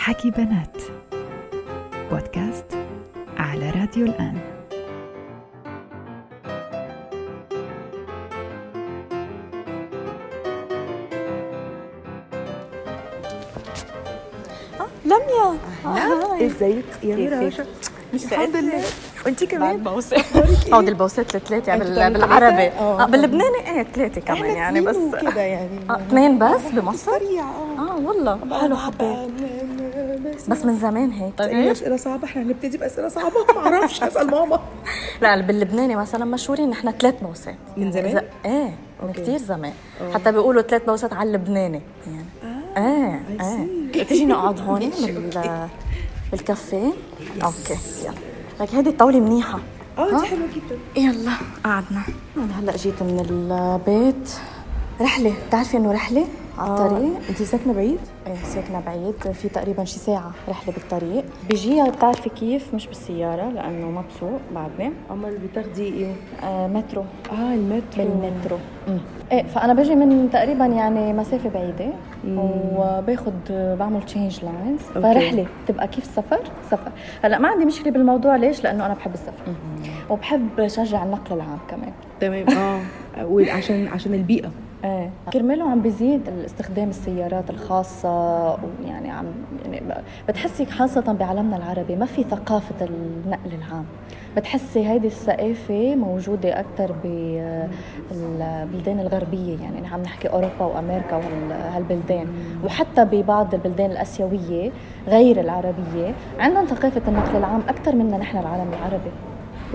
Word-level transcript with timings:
حكي 0.00 0.30
بنات. 0.30 0.76
بودكاست 2.10 2.66
على 3.36 3.70
راديو 3.70 4.06
الآن. 4.06 4.38
لميا. 15.04 15.58
إزيك؟ 16.46 16.84
يا 17.02 17.16
ميرا؟ 17.16 17.50
الحمد 18.14 18.56
لله. 18.56 18.82
وإنتي 19.26 19.46
كمان؟ 19.46 19.82
بوسة 19.82 20.16
هود 20.72 20.88
البوسات 20.88 21.36
بتعملوا 21.36 22.08
بالعربي؟ 22.08 22.68
آه. 22.68 23.02
آه 23.02 23.06
باللبناني؟ 23.06 23.70
إيه 23.70 23.82
ثلاثة 23.82 24.20
كمان 24.20 24.44
يعني 24.44 24.80
بس 24.80 24.96
كده 25.22 25.40
يعني. 25.40 25.90
آه 25.90 25.96
اثنين 25.96 26.38
بس 26.38 26.70
بمصر؟ 26.72 27.12
سريع 27.12 27.44
آه 27.44 27.78
آه 27.78 27.96
والله 27.96 28.60
حلو 28.60 28.76
حبيت. 28.76 29.39
بس 30.48 30.64
من 30.64 30.76
زمان 30.78 31.10
هيك 31.10 31.40
هي 31.40 31.72
أسئلة 31.72 31.96
صعبة؟ 31.96 32.24
إحنا 32.24 32.42
هنبتدي 32.42 32.78
بأسئلة 32.78 33.08
صعبة. 33.08 33.34
ما 33.54 33.60
أعرفش. 33.60 34.02
أسأل 34.02 34.30
ماما. 34.30 34.60
لا 35.22 35.40
باللبناني 35.40 35.96
مثلا 35.96 36.24
مشهورين 36.24 36.70
نحن 36.70 36.90
ثلاث 36.90 37.14
بوسات 37.22 37.56
من 37.76 37.92
زمان؟ 37.92 38.18
إذا- 38.18 38.46
إيه 38.46 38.74
من. 39.02 39.12
كثير 39.12 39.38
زمان. 39.38 39.72
حتى 40.14 40.32
بيقولوا 40.32 40.62
ثلاث 40.62 40.84
بوسات 40.84 41.12
على 41.12 41.26
اللبناني. 41.28 41.80
يعني 42.06 42.24
إيه 42.76 43.20
I 43.38 43.42
إيه. 43.96 44.04
تيجي 44.04 44.26
نقعد 44.26 44.60
هون 44.66 44.78
بال 44.80 45.68
بالكافيه؟ 46.30 46.92
أوكي 47.44 47.78
يلا. 48.04 48.14
لك 48.60 48.74
هيدي 48.74 48.90
الطاولة 48.90 49.20
منيحة. 49.20 49.58
آه 49.98 50.20
دي 50.20 50.26
حلوة 50.26 50.46
جدا. 50.54 50.78
يلا 51.00 51.32
قعدنا. 51.64 52.02
أنا 52.36 52.60
هلأ 52.60 52.76
جيت 52.76 53.02
من 53.02 53.26
البيت. 53.30 54.30
رحلة 55.00 55.34
بتعرفي 55.48 55.76
إنه 55.76 55.92
رحلة؟ 55.92 56.26
على 56.60 56.70
الطريق. 56.70 57.12
انت 57.28 57.42
ساكنة 57.42 57.72
بعيد؟ 57.72 57.98
إيه 58.26 58.34
ساكنة 58.44 58.82
بعيد. 58.86 59.32
في 59.32 59.48
تقريبا 59.48 59.84
شي 59.84 59.98
ساعة 59.98 60.32
رحلة 60.48 60.74
بالطريق. 60.74 61.24
بيجيها 61.50 61.90
بتعرفي 61.90 62.28
كيف؟ 62.28 62.74
مش 62.74 62.86
بالسيارة 62.86 63.50
لأنه 63.50 63.90
ما 63.90 64.02
بسوق 64.08 64.40
بعدني. 64.54 64.92
أمال 65.10 65.38
بتاخدي 65.38 65.84
إيه؟ 65.84 66.12
آه 66.44 66.66
مترو. 66.66 67.04
آه 67.32 67.54
المترو. 67.54 68.04
بالمترو 68.04 68.58
إيه 69.32 69.42
فأنا 69.42 69.74
بجي 69.74 69.94
من 69.94 70.30
تقريبا 70.30 70.66
يعني 70.66 71.12
مسافة 71.12 71.48
بعيدة. 71.48 71.92
وباخد 72.28 73.34
بعمل 73.50 74.02
change 74.02 74.40
lines. 74.44 74.80
فرحلة 74.80 75.46
تبقى 75.66 75.88
كيف 75.88 76.04
سفر؟ 76.04 76.40
سفر. 76.70 76.92
هلأ 77.24 77.38
ما 77.38 77.48
عندي 77.48 77.64
مشكلة 77.64 77.92
بالموضوع. 77.92 78.36
ليش؟ 78.36 78.64
لأنه 78.64 78.86
أنا 78.86 78.94
بحب 78.94 79.14
السفر. 79.14 79.54
وبحب 80.10 80.66
شجع 80.66 81.02
النقل 81.02 81.36
العام 81.36 81.58
كمان. 81.68 81.92
تمام. 82.20 82.48
آه. 82.50 82.80
وعشان 83.32 83.88
عشان 83.88 84.14
البيئة. 84.14 84.50
إيه. 84.84 85.10
كرماله 85.32 85.70
عم 85.70 85.80
بيزيد 85.80 86.28
استخدام 86.44 86.88
السيارات 86.88 87.50
الخاصة 87.50 88.50
ويعني 88.52 89.10
عم 89.10 89.26
يعني 89.64 89.82
بتحسي 90.28 90.66
خاصة 90.66 91.12
بعالمنا 91.12 91.56
العربي 91.56 91.96
ما 91.96 92.06
في 92.06 92.22
ثقافة 92.22 92.74
النقل 92.86 93.54
العام. 93.54 93.84
بتحسي 94.36 94.88
هيدي 94.88 95.06
الثقافة 95.06 95.94
موجودة 95.94 96.60
أكثر 96.60 96.94
بالبلدان 97.02 99.00
الغربية 99.00 99.58
يعني 99.62 99.88
عم 99.88 100.02
نحكي 100.02 100.28
أوروبا 100.28 100.64
وأمريكا 100.64 101.16
وهالبلدان. 101.16 102.26
وحتى 102.64 103.04
ببعض 103.04 103.54
البلدان 103.54 103.90
الآسيوية 103.90 104.70
غير 105.08 105.40
العربية 105.40 106.14
عندهم 106.38 106.66
ثقافة 106.66 107.02
النقل 107.08 107.36
العام 107.36 107.62
أكثر 107.68 107.96
منا 107.96 108.16
نحن 108.16 108.38
العالم 108.38 108.68
العربي. 108.72 109.10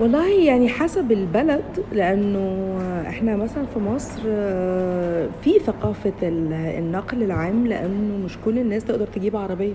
والله 0.00 0.28
يعني 0.44 0.68
حسب 0.68 1.12
البلد 1.12 1.64
لأنه 1.92 2.76
إحنا 3.08 3.36
مثلا 3.36 3.64
في 3.74 3.78
مصر 3.78 4.20
آه، 4.26 5.28
في 5.44 5.58
ثقافة 5.58 6.12
ال- 6.22 6.52
النقل 6.52 7.22
العام 7.22 7.66
لأنه 7.66 8.16
مش 8.24 8.38
كل 8.44 8.58
الناس 8.58 8.84
تقدر 8.84 9.06
تجيب 9.06 9.36
عربية. 9.36 9.74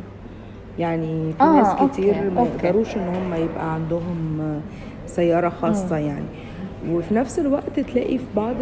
يعني 0.79 1.33
في 1.33 1.43
آه، 1.43 1.55
ناس 1.55 1.91
كتير 1.91 2.13
ما. 2.35 2.41
يقدروش 2.41 2.95
إن 2.97 3.07
هم 3.15 3.33
يبقى 3.33 3.73
عندهم 3.73 4.41
آه، 4.41 4.59
سيارة 5.07 5.49
خاصة 5.49 5.97
يعني. 5.97 6.25
وفي 6.89 7.13
نفس 7.13 7.39
الوقت 7.39 7.79
تلاقي 7.79 8.17
في 8.17 8.23
بعض. 8.35 8.55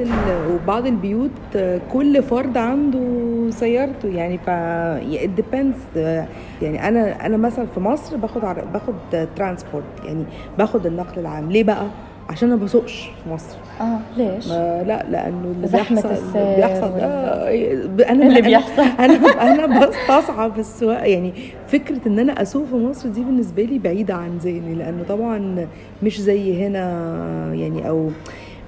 وبعض 0.52 0.86
البيوت 0.86 1.32
آه، 1.56 1.82
كل 1.92 2.24
فرد 2.24 2.58
عنده 2.58 3.00
سيارته 3.50 4.08
يعني 4.10 4.38
ف 4.38 4.50
it 5.24 5.42
depends 5.42 5.98
آه، 5.98 6.28
يعني 6.62 6.88
أنا 6.88 7.26
أنا 7.26 7.38
مثلا 7.38 7.66
في 7.74 7.80
مصر 7.80 8.18
باخد. 8.18 8.42
باخد 8.74 8.94
transport 9.36 9.84
يعني 10.06 10.24
باخد 10.58 10.86
النقل 10.86 11.20
العام 11.20 11.52
ليه 11.52 11.64
بقى 11.64 11.86
عشان 12.30 12.50
ما 12.50 12.56
بسوقش 12.56 13.10
في 13.24 13.30
مصر 13.30 13.58
آه 13.82 14.00
ليش؟ 14.18 14.48
ما 14.48 14.84
لا 14.88 15.06
لأنه 15.12 15.52
اللي 15.56 15.68
السير 16.12 16.42
اللي 16.42 16.56
بيحصل 16.56 16.90
ب- 17.88 18.02
أنا 18.02 18.28
اللي 18.28 18.42
بيحصل. 18.42 18.82
أنا 19.06 19.16
أنا 19.66 19.80
بستصعب 19.88 20.60
السواقة 20.60 21.06
يعني 21.06 21.34
فكرة 21.68 22.00
إن 22.08 22.20
أنا 22.20 22.42
أسوق 22.42 22.66
في 22.66 22.76
مصر 22.76 23.10
دي 23.10 23.24
بالنسبة 23.24 23.64
لي 23.64 23.80
بعيدة 23.80 24.14
عن 24.14 24.38
ذهني 24.38 24.76
لأنه 24.76 25.04
طبعا 25.10 25.68
مش 26.04 26.22
زي 26.22 26.66
هنا 26.68 26.82
يعني 27.54 27.90
أو 27.90 28.10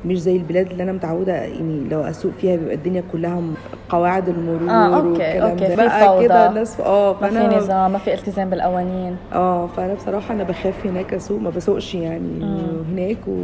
مش 0.05 0.21
زي 0.21 0.35
البلاد 0.35 0.71
اللي 0.71 0.83
أنا 0.83 0.91
متعودة 0.91 1.33
يعني 1.33 1.87
لو 1.91 2.01
أسوق 2.01 2.31
فيها 2.41 2.55
بيبقى 2.55 2.75
الدنيا 2.75 3.03
كلها 3.11 3.41
قواعد 3.89 4.29
المرور 4.29 4.69
آه، 4.69 4.95
okay، 4.95 5.07
والكلام 5.09 5.49
okay، 5.49 5.63
ده. 5.63 5.69
في 5.69 5.75
بقى 5.75 6.05
فوضى. 6.07 6.25
كده 6.25 6.49
الناس 6.49 6.79
آه 6.79 7.13
ما 7.21 7.27
في 7.29 7.33
فانا 7.35 7.57
نظام 7.57 7.91
ما 7.91 7.97
في 7.97 8.13
التزام 8.13 8.49
بالقوانين. 8.49 9.15
آه 9.33 9.67
فأنا 9.67 9.93
بصراحة 9.93 10.33
أنا 10.33 10.43
بخاف 10.43 10.85
هناك 10.85 11.13
أسوق 11.13 11.39
ما 11.41 11.49
بسوقش 11.49 11.95
يعني 11.95 12.43
هناك 12.91 13.17
و 13.27 13.41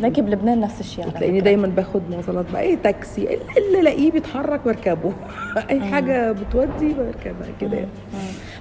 لكن 0.00 0.24
بلبنان 0.24 0.60
نفس 0.60 0.80
الشيء 0.80 1.08
تلاقيني. 1.08 1.40
دايما 1.40 1.66
باخد 1.68 2.02
مواصلات 2.10 2.44
بقى. 2.52 2.62
أي 2.62 2.76
تاكسي 2.76 3.28
اللي- 3.58 3.80
ألاقيه 3.80 4.10
بيتحرك 4.12 4.60
بركبه. 4.66 5.12
أي 5.70 5.80
حاجة 5.80 6.32
بتودي 6.32 6.94
بركبها 6.94 7.48
كده. 7.60 7.76
يعني. 7.76 7.88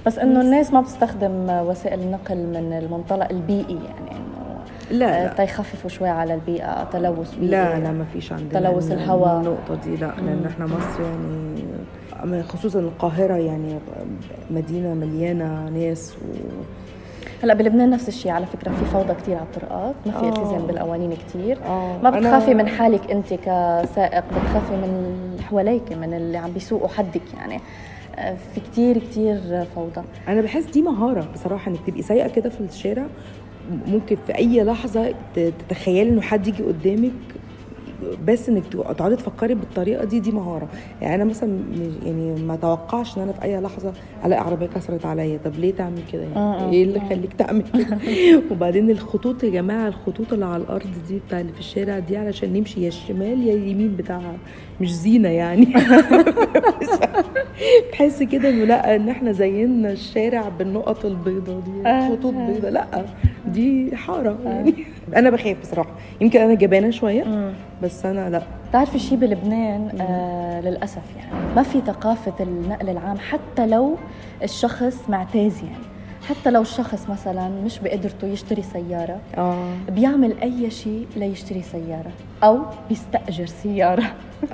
بس 0.06 0.20
إنه 0.20 0.42
الناس 0.42 0.74
ما 0.74 0.82
بتستخدم 0.82 1.50
وسائل 1.50 2.00
النقل 2.00 2.36
من 2.38 2.80
المنطلق 2.84 3.28
البيئي 3.32 3.76
يعني. 3.86 4.22
لا 4.92 5.22
آه، 5.24 5.28
لا 5.28 5.34
تيخففوا 5.34 5.90
شوي 5.90 6.10
على 6.10 6.34
البيئة 6.34 6.84
تلوث 6.84 7.36
بيئي 7.36 7.52
لا 7.52 7.80
لا 7.80 7.92
ما 7.92 8.06
فيش 8.14 8.32
عندنا 8.32 8.60
تلوث 8.70 8.92
ال- 8.92 8.98
الهواء. 8.98 9.38
النقطة 9.38 9.76
دي 9.84 9.96
لا 9.96 10.06
لأن 10.18 10.46
إحنا 10.48 10.66
مصر 10.66 11.02
يعني 11.02 12.44
خصوصا 12.44 12.80
القاهرة 12.80 13.34
يعني 13.34 13.80
مدينة 14.52 14.94
مليانة 14.94 15.70
ناس 15.70 16.14
و... 16.14 16.36
هلأ 17.44 17.54
بلبنان 17.54 17.90
نفس 17.90 18.08
الشيء 18.08 18.32
على 18.32 18.46
فكرة 18.46 18.72
في 18.72 18.86
فوضى 18.86 19.14
كثير 19.14 19.36
على 19.36 19.46
الطرقات 19.46 19.96
ما 20.06 20.12
في 20.12 20.26
آه. 20.26 20.30
التزام 20.30 20.68
بالقوانين 20.68 21.14
كثير 21.14 21.58
آه. 21.66 21.98
ما 22.04 22.10
بتخافي 22.10 22.54
من 22.54 22.68
حالك 22.68 23.12
أنت 23.12 23.34
كسائق 23.34 24.24
بتخافي 24.30 24.74
من 24.76 25.16
اللي 25.34 25.44
حواليك 25.44 25.94
من 25.94 26.14
اللي 26.14 26.38
عم 26.38 26.52
بيسوقوا 26.52 26.88
حدك 26.88 27.22
يعني 27.40 27.60
آه، 28.16 28.36
في 28.56 28.62
كثير 28.72 28.98
كثير 28.98 29.66
فوضى 29.76 30.02
أنا 30.28 30.42
بحس 30.42 30.64
دي 30.66 30.82
مهارة 30.82 31.28
بصراحة 31.34 31.72
إنك 31.72 31.80
تبقي 31.88 32.02
سايقة 32.02 32.30
كده 32.30 32.50
في 32.50 32.62
الشارع 32.62 33.06
ممكن 33.88 34.18
في 34.28 34.36
أي 34.38 34.64
لحظة 34.64 35.14
تتخيلي 35.36 36.10
إنه 36.10 36.22
حد 36.22 36.48
يجي 36.48 36.64
قدامك 36.64 37.12
بس 38.28 38.50
إنك 38.50 38.64
تق- 38.72 38.92
تقعدي 38.94 39.16
تفكري 39.16 39.54
بالطريقة 39.54 40.06
دي 40.06 40.20
دي 40.20 40.32
مهارة. 40.32 40.68
يعني 41.02 41.16
أنا 41.16 41.24
مثلا 41.24 41.60
يعني 42.06 42.42
ما 42.44 42.54
اتوقعش 42.54 43.18
إن 43.18 43.22
أنا 43.24 43.32
في 43.32 43.44
أي 43.44 43.60
لحظة 43.60 43.94
ألاقي 44.26 44.42
عربية 44.44 44.66
كسرت 44.66 45.06
عليا. 45.06 45.40
طب 45.46 45.56
ليه 45.60 45.74
تعمل 45.74 46.02
كده 46.14 46.22
يعني؟ 46.24 46.72
إيه 46.72 46.84
اللي 46.84 46.98
يخليك 46.98 47.34
تعمل 47.34 47.64
كده؟ 47.74 47.98
وبعدين 48.52 48.90
الخطوط 48.90 49.44
يا 49.44 49.50
جماعة 49.50 49.88
الخطوط 49.88 50.34
اللي 50.34 50.46
على 50.46 50.64
الأرض 50.64 50.88
دي 51.08 51.20
بتاع 51.28 51.40
اللي 51.42 51.54
في 51.54 51.60
الشارع 51.60 52.00
دي 52.00 52.18
علشان 52.18 52.54
نمشي 52.54 52.82
يا 52.84 52.88
الشمال 52.88 53.48
يا 53.48 53.54
اليمين 53.54 53.96
بتاعها. 53.96 54.34
مش 54.82 54.94
زينة 54.96 55.30
يعني. 55.30 55.68
تحس 57.92 58.24
كده 58.24 58.50
إنه 58.50 58.64
لأ 58.66 58.96
إن 58.96 59.10
إحنا 59.10 59.32
زينا 59.32 59.92
الشارع 59.92 60.50
بالنقط 60.50 61.06
البيضاء 61.06 61.60
دي 61.60 62.08
خطوط 62.18 62.34
بيضاء. 62.34 62.72
لأ. 62.72 63.06
دي 63.52 63.96
حارة 63.96 64.38
يعني. 64.46 64.74
أنا 65.16 65.30
بخاف 65.30 65.58
بصراحة. 65.62 65.90
يمكن 66.22 66.40
أنا 66.42 66.54
جبانة 66.54 66.90
شوية 66.90 67.54
بس 67.84 68.06
أنا 68.06 68.30
لأ. 68.30 68.42
بتعرفي 68.70 69.00
شيء 69.00 69.18
بلبنان؟ 69.18 70.02
آه 70.02 70.62
للأسف 70.62 71.02
يعني. 71.18 71.32
ما 71.56 71.64
في 71.64 71.82
ثقافة 71.82 72.34
النقل 72.44 72.90
العام 72.90 73.18
حتى 73.18 73.68
لو 73.68 73.98
الشخص 74.44 75.10
معتاز 75.10 75.58
يعني. 75.58 75.84
حتى 76.30 76.52
لو 76.52 76.62
الشخص 76.62 77.10
مثلا 77.10 77.50
مش 77.66 77.80
بقدرته 77.80 78.28
يشتري 78.28 78.62
سيارة 78.62 79.20
آه. 79.38 79.74
بيعمل 79.90 80.36
أي 80.44 80.70
شيء 80.72 81.08
ليشتري 81.16 81.62
سيارة 81.62 82.12
أو 82.44 82.60
بيستأجر 82.90 83.46
سيارة. 83.46 84.04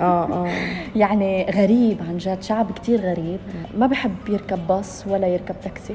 آه 0.00 0.24
آه. 0.24 0.48
يعني 0.96 1.46
غريب 1.50 1.96
عن 2.08 2.18
جد 2.18 2.42
شعب 2.42 2.72
كتير 2.72 3.00
غريب. 3.00 3.38
ما 3.78 3.86
بحب 3.86 4.12
يركب 4.28 4.66
باص 4.68 5.04
ولا 5.06 5.26
يركب 5.26 5.54
تاكسي. 5.64 5.94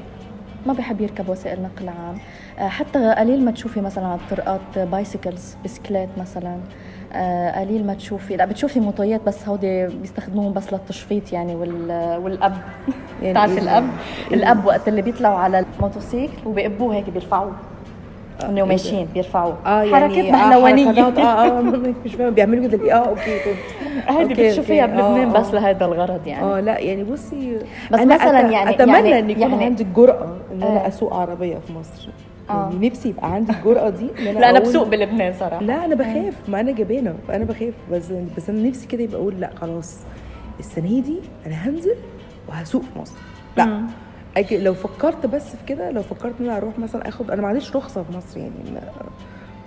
ما 0.66 0.72
بحب 0.72 1.00
يركب 1.00 1.28
وسائل 1.28 1.62
نقل 1.62 1.88
عام 1.88 2.18
آه، 2.58 2.68
حتى 2.68 3.14
قليل 3.14 3.44
ما 3.44 3.50
تشوفي 3.50 3.80
مثلا 3.80 4.06
على 4.06 4.20
الطرقات 4.20 4.78
bicycles 4.78 5.56
بسكليت 5.64 6.08
مثلا 6.18 6.58
آه، 7.12 7.60
قليل 7.60 7.86
ما 7.86 7.94
تشوفي 7.94 8.36
لا 8.36 8.44
بتشوفي 8.44 8.80
موتوات 8.80 9.20
بس 9.26 9.48
هودي 9.48 9.86
بيستخدموهم 9.86 10.52
بس 10.52 10.72
للتشفيط 10.72 11.32
يعني 11.32 11.54
وال 11.54 12.18
وال 12.22 12.39
up 12.39 12.56
يعني 13.22 13.32
بتعرفي؟ 13.32 13.60
ال 13.60 13.66
up؟ 13.66 13.84
ال 14.32 14.43
up 14.43 14.66
وقت 14.66 14.88
اللي 14.88 15.02
بيطلعوا 15.02 15.38
على 15.38 15.64
الموتوسيكل 15.76 16.32
وبيقبوه 16.46 16.94
هيك 16.94 17.10
بيرفعوه 17.10 17.52
إنه 18.42 18.64
ماشيين 18.64 19.08
بيرفعوا. 19.14 19.52
آه 19.66 19.82
يعني 19.82 19.94
حركات 20.14 20.24
آه، 20.24 20.30
بهلوانيه 20.32 20.86
حركات، 21.02 21.18
آه 21.18 21.58
آه 21.58 21.60
مش 22.04 22.14
فاهمه 22.14 22.30
بيعملوا 22.30 22.68
كده؟ 22.68 22.92
آه 22.94 22.96
okay 23.08 23.40
okay، 24.10 24.34
بتشوفيها. 24.48 24.86
بلبنان 24.86 25.28
آه، 25.28 25.40
بس 25.40 25.46
آه. 25.48 25.52
لهذا 25.54 25.84
الغرض 25.84 26.26
يعني. 26.26 26.44
آه 26.44 26.60
لا 26.60 26.78
يعني 26.78 27.04
بصي 27.04 27.58
بس 27.92 28.00
أنا 28.00 28.14
مثلاً 28.14 28.40
يعني- 28.50 28.70
أتمنى 28.70 28.92
يعني- 29.10 29.18
إن 29.18 29.30
يكون 29.30 29.42
يعني- 29.50 29.64
عندي 29.64 29.82
الجرأه 29.82 30.36
إن 30.52 30.62
أنا 30.62 30.84
آه. 30.84 30.88
أسوق 30.88 31.14
عربية 31.14 31.56
في 31.66 31.72
مصر. 31.72 32.08
آه. 32.50 32.70
يعني 32.72 32.86
نفسي 32.88 33.08
يبقى 33.08 33.32
عندي 33.32 33.52
الجرأة 33.52 33.88
دي 33.90 34.06
لا 34.40 34.50
أنا 34.50 34.58
بسوق 34.60 34.88
بلبنان 34.88 35.32
صراحة. 35.40 35.62
لا 35.62 35.84
أنا 35.84 35.94
بخاف 35.94 36.34
ما 36.48 36.60
أنا 36.60 36.72
جبانة 36.72 37.14
أنا 37.30 37.44
بخاف. 37.44 37.74
بس 37.92 38.06
بس 38.36 38.50
أنا 38.50 38.68
نفسي 38.68 38.86
كده 38.86 39.02
يبقى 39.02 39.16
أقول 39.20 39.40
لا 39.40 39.50
خلاص 39.60 39.96
السنة 40.60 41.00
دي 41.00 41.18
أنا 41.46 41.54
هنزل 41.54 41.94
وهسوق 42.48 42.82
في 42.82 42.98
مصر. 42.98 43.14
لا. 43.56 43.80
أجي 44.36 44.58
لو 44.58 44.74
فكرت 44.74 45.26
بس 45.26 45.56
في 45.56 45.64
كده 45.66 45.90
لو 45.90 46.02
فكرت 46.02 46.34
إن 46.40 46.46
أنا 46.46 46.56
أروح 46.56 46.78
مثلا 46.78 47.08
آخد 47.08 47.30
أنا 47.30 47.42
ما 47.42 47.48
عنديش 47.48 47.76
رخصة 47.76 48.02
في 48.02 48.16
مصر 48.16 48.38
يعني 48.38 48.52
ما 48.74 48.80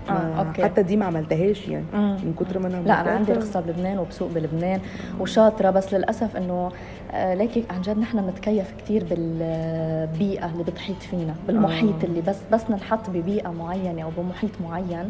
آه، 0.09 0.39
أوكي. 0.47 0.63
حتى 0.63 0.83
دي 0.83 0.97
ما 0.97 1.05
عملتهاش 1.05 1.67
يعني 1.67 1.85
مم. 1.93 2.11
من 2.23 2.33
كتر 2.39 2.59
ما 2.59 2.67
أنا 2.67 2.77
لا 2.87 3.01
أنا 3.01 3.11
عندي. 3.11 3.33
رخصة 3.33 3.59
بلبنان 3.59 3.99
وبسوق 3.99 4.29
بلبنان 4.31 4.79
وشاطرة 5.19 5.69
بس 5.69 5.93
للأسف 5.93 6.37
إنه 6.37 6.71
آه، 7.11 7.33
ليكي 7.33 7.63
عن 7.69 7.81
جد 7.81 7.97
نحن 7.97 8.21
بنتكيف 8.21 8.73
كثير 8.83 9.03
بالبيئة 9.09 10.45
اللي 10.45 10.63
بتحيط 10.63 10.95
فينا 10.97 11.35
بالمحيط 11.47 11.95
آه. 12.03 12.05
اللي 12.07 12.21
بس 12.21 12.37
بس 12.51 12.61
ننحط 12.69 13.09
ببيئة 13.09 13.49
معينة 13.49 14.03
أو 14.03 14.09
بمحيط 14.17 14.51
معين 14.63 15.09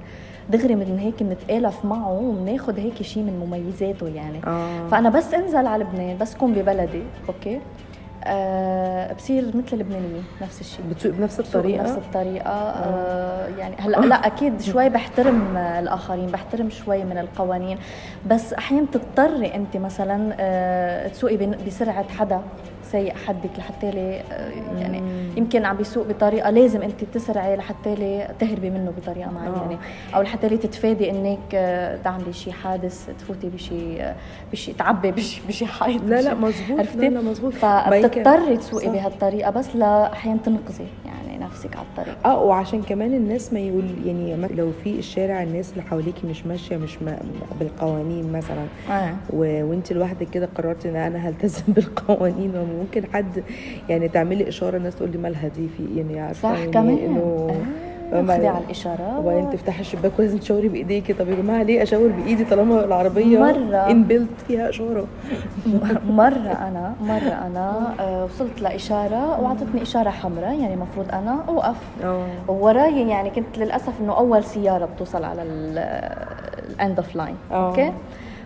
دغري 0.49 0.75
من 0.75 0.97
هيك 0.99 1.23
بنتالف 1.23 1.85
معه 1.85 2.11
وبناخذ 2.11 2.79
هيك 2.79 3.01
شيء 3.01 3.23
من 3.23 3.39
مميزاته 3.47 4.07
يعني 4.07 4.39
آه 4.47 4.87
فأنا 4.87 5.09
بس 5.09 5.33
أنزل 5.33 5.67
على 5.67 5.83
لبنان 5.83 6.17
بس 6.17 6.35
كون 6.35 6.53
ببلدي 6.53 7.01
أوكي 7.29 7.59
آه 8.27 9.13
بصير 9.13 9.47
مثل 9.47 9.67
اللبنانيين 9.73 10.23
نفس 10.41 10.61
الشيء. 10.61 10.85
بتسوق 10.89 11.11
بنفس 11.11 11.39
الطريقة؟ 11.39 11.83
بنفس 11.83 11.97
الطريقة. 11.97 12.49
آه. 12.49 13.47
يعني 13.57 13.75
هلا 13.79 13.97
لا 13.97 14.15
أكيد 14.27 14.61
شوي 14.61 14.89
بحترم 14.89 15.57
آه، 15.57 15.79
الآخرين 15.79 16.25
بحترم 16.25 16.69
شوي 16.69 17.03
من 17.03 17.17
القوانين. 17.17 17.77
بس 18.29 18.53
أحيانا 18.53 18.85
تضطري 18.91 19.55
أنت 19.55 19.77
مثلا 19.77 20.35
آه 20.39 21.07
تسوقي 21.07 21.37
بسرعة 21.67 22.09
حدا. 22.09 22.41
سايق 22.91 23.15
حدك 23.27 23.49
لحتى 23.57 23.91
لي 23.91 24.21
آه، 24.31 24.51
يعني 24.79 25.01
يمكن 25.37 25.65
عم 25.65 25.77
بيسوق 25.77 26.07
بطريقة 26.07 26.49
لازم 26.49 26.81
أنت 26.81 27.03
تسرعي 27.03 27.55
لحتى 27.55 27.95
لي 27.95 28.27
تهربي 28.39 28.69
منه 28.69 28.93
بطريقة 28.97 29.31
معينة 29.31 29.79
أو 30.15 30.21
لحتى 30.21 30.47
لي 30.49 30.57
تتفادي 30.57 31.09
إنك 31.09 31.39
آه، 31.53 31.97
تعملي 32.03 32.33
شي 32.33 32.51
حادث 32.51 33.09
تفوتي 33.19 33.49
بشي 33.49 34.01
آه، 34.01 34.15
بشي 34.51 34.73
تعبي 34.73 35.11
بشي 35.11 35.41
بشي 35.47 35.65
حيط 35.65 36.01
لا 36.03 36.21
لا 36.21 36.33
مظبوط 36.33 36.79
عرفتي؟ 36.79 36.97
لا 36.97 37.09
لا 37.09 37.21
يمكن- 37.61 38.23
فبتضطري 38.23 38.57
تسوقي. 38.57 38.89
بهالطريقة 38.89 39.51
بس 39.51 39.75
لاحيانا 39.75 40.39
تنقذي. 40.45 40.87
نفسك 41.37 41.75
على 41.75 41.85
الطريق 41.85 42.27
آه 42.27 42.43
وعشان 42.43 42.81
كمان 42.83 43.13
الناس 43.13 43.53
ما 43.53 43.59
يقول 43.59 43.85
يعني 44.05 44.35
لو 44.55 44.71
في 44.83 44.99
الشارع 44.99 45.43
الناس 45.43 45.71
اللي 45.71 45.81
حواليكي 45.83 46.27
مش 46.27 46.45
ماشية 46.45 46.77
مش 46.77 47.01
ما 47.01 47.19
بالقوانين 47.59 48.31
مثلا 48.31 48.65
آه. 48.89 49.15
و... 49.29 49.63
وانت 49.69 49.93
لوحدك 49.93 50.29
كده 50.29 50.49
قررتي 50.57 50.89
إن 50.89 50.95
أنا 50.95 51.29
هلتزم 51.29 51.63
بالقوانين 51.75 52.55
وممكن 52.55 53.03
حد 53.13 53.43
يعني 53.89 54.07
تعملي 54.07 54.49
إشارة 54.49 54.77
الناس 54.77 54.95
تقول 54.95 55.11
لي 55.11 55.17
مالها 55.17 55.47
دي 55.47 55.67
في 55.77 55.99
يعني 55.99 56.19
عارفة 56.19 56.41
صح 56.53 56.59
يعني 56.59 56.71
كمان 56.71 56.97
إنه 56.97 57.47
آه. 57.49 57.86
خدي 58.11 58.47
على 58.47 58.63
الاشارات 58.65 59.19
وبعدين 59.19 59.49
تفتحي 59.49 59.81
الشباك 59.81 60.11
ولازم 60.19 60.37
تشاوري 60.37 60.67
بإيديكي. 60.67 61.13
طب 61.13 61.29
يا 61.29 61.35
جماعة 61.35 61.63
ليه 61.63 61.83
أشاور 61.83 62.07
بإيدي 62.07 62.45
طالما 62.45 62.85
العربية 62.85 63.39
مرة. 63.39 63.91
ان 63.91 64.03
بيلت 64.03 64.29
فيها 64.47 64.69
إشارة؟ 64.69 65.07
مرة 66.09 66.51
أنا 66.67 66.93
مرة 67.01 67.47
أنا 67.47 67.93
آه، 67.99 68.25
وصلت 68.25 68.61
لإشارة 68.61 69.41
وأعطتني 69.41 69.81
إشارة 69.81 70.09
حمراء 70.09 70.59
يعني 70.59 70.73
المفروض 70.73 71.05
أنا 71.13 71.39
أوقف. 71.49 71.77
آه. 72.03 72.25
ووراي 72.47 73.09
يعني 73.09 73.29
كنت 73.29 73.57
للأسف 73.57 73.93
إنه 74.01 74.17
أول 74.17 74.43
سيارة 74.43 74.85
بتوصل 74.85 75.23
على 75.23 75.43
ال 75.43 75.82
end 75.82 76.97
of 76.99 77.15
line 77.15 77.35
آه. 77.51 77.69
okay؟ 77.69 77.93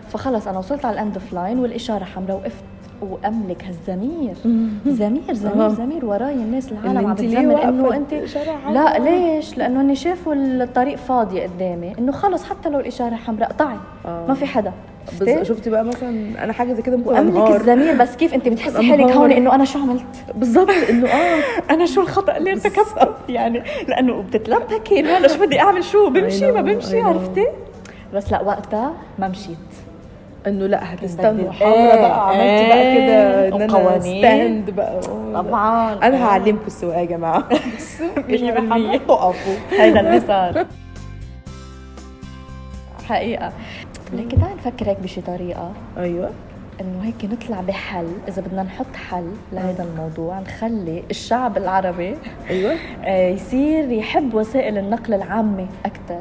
فخلص 0.08 0.48
أنا 0.48 0.58
وصلت 0.58 0.84
على 0.84 0.94
ال 0.94 0.99
end 0.99 1.14
of 1.14 1.32
line 1.32 1.58
والإشارة 1.58 2.04
حمراء 2.04 2.36
وقفت. 2.36 2.64
وإم 3.02 3.33
لك 3.33 3.64
هالزمير. 3.64 4.34
زمير 4.86 5.32
زمير. 5.34 5.68
زمير 5.68 6.04
وراي 6.04 6.34
الناس 6.34 6.72
العالم 6.72 7.06
عم 7.06 7.14
بتزمر 7.14 7.64
إنه 7.64 7.96
انت 7.96 8.14
لا؟ 8.70 8.98
ليش؟ 8.98 9.58
لأنه 9.58 9.80
اني 9.80 9.94
شافوا 9.94 10.34
الطريق 10.34 10.96
فاضي 10.96 11.40
قدامي. 11.40 11.92
إنه 11.98 12.12
خلص 12.12 12.44
حتى 12.44 12.68
لو 12.68 12.80
الإشارة 12.80 13.14
حمراء 13.14 13.48
قطعي 13.48 13.76
آه. 14.06 14.26
ما 14.28 14.34
في 14.34 14.46
حدا. 14.46 14.72
بس 15.20 15.28
شفتي؟ 15.28 15.44
شفتي 15.44 15.70
بقى 15.70 15.84
مثلا 15.84 16.44
أنا 16.44 16.52
حاجة 16.52 16.72
زي 16.72 16.82
كده 16.82 16.96
ممكن 16.96 17.16
أنهار. 17.16 17.56
الزمير 17.56 17.96
بس 17.96 18.16
كيف 18.16 18.34
انت 18.34 18.48
بتحسي. 18.48 18.90
حالك 18.90 19.12
هون 19.12 19.32
إنه 19.32 19.54
أنا 19.54 19.64
شو 19.64 19.78
عملت؟ 19.78 20.04
بالظبط 20.34 20.70
إنه 20.90 21.08
آه. 21.08 21.40
أنا 21.74 21.86
شو 21.86 22.00
الخطأ 22.00 22.36
اللي 22.36 22.52
ارتكبته؟ 22.52 23.08
يعني 23.28 23.62
لأنه 23.88 24.22
بتتلبكي 24.22 25.02
هلا 25.02 25.28
شو 25.28 25.46
بدي 25.46 25.60
أعمل؟ 25.60 25.84
شو؟ 25.84 26.10
بمشي 26.10 26.52
ما 26.52 26.60
بمشي. 26.62 27.00
عرفتي؟ 27.00 27.46
بس 28.14 28.32
لا 28.32 28.42
وقتها 28.42 28.92
ما 29.18 29.28
مشيت. 29.28 29.56
انه 30.46 30.66
لا 30.66 30.94
هتستنوا 30.94 31.32
بدي- 31.32 31.50
حمرا 31.50 31.72
إيه، 31.74 32.00
بقى 32.00 32.28
عملتي 32.28 32.68
بقى 32.68 32.82
إيه، 32.82 33.06
كده 33.50 33.56
إن 33.56 33.62
أنا. 33.62 34.00
ستاند 34.00 34.70
بقى. 34.70 35.00
طبعا. 35.34 35.92
أنا 36.02 36.24
هعلمكم 36.24 36.66
السواقة 36.66 37.00
يا 37.00 37.04
جماعة. 37.04 37.44
مية 38.28 38.52
بالمية. 38.52 38.96
تقفوا 38.98 39.54
هيدا 39.70 40.00
اللي 40.00 40.20
صار. 40.20 40.66
حقيقة. 43.08 43.52
لكن 44.12 44.40
تعال 44.40 44.56
نفكر 44.56 44.88
هيك 44.90 44.98
بشي 45.00 45.20
طريقة. 45.20 45.72
أيوه. 45.98 46.30
إنه 46.80 47.00
هيك 47.04 47.32
نطلع 47.32 47.60
بحل. 47.60 48.08
إذا 48.28 48.42
بدنا 48.42 48.62
نحط 48.62 48.96
حل 49.10 49.30
لهذا 49.52 49.84
الموضوع 49.84 50.40
نخلي 50.40 51.02
الشعب 51.10 51.56
العربي 51.56 52.16
أيوه. 52.50 52.74
آه، 53.04 53.28
يصير 53.28 53.90
يحب 53.90 54.34
وسائل 54.34 54.78
النقل 54.78 55.14
العامة 55.14 55.66
أكثر 55.86 56.20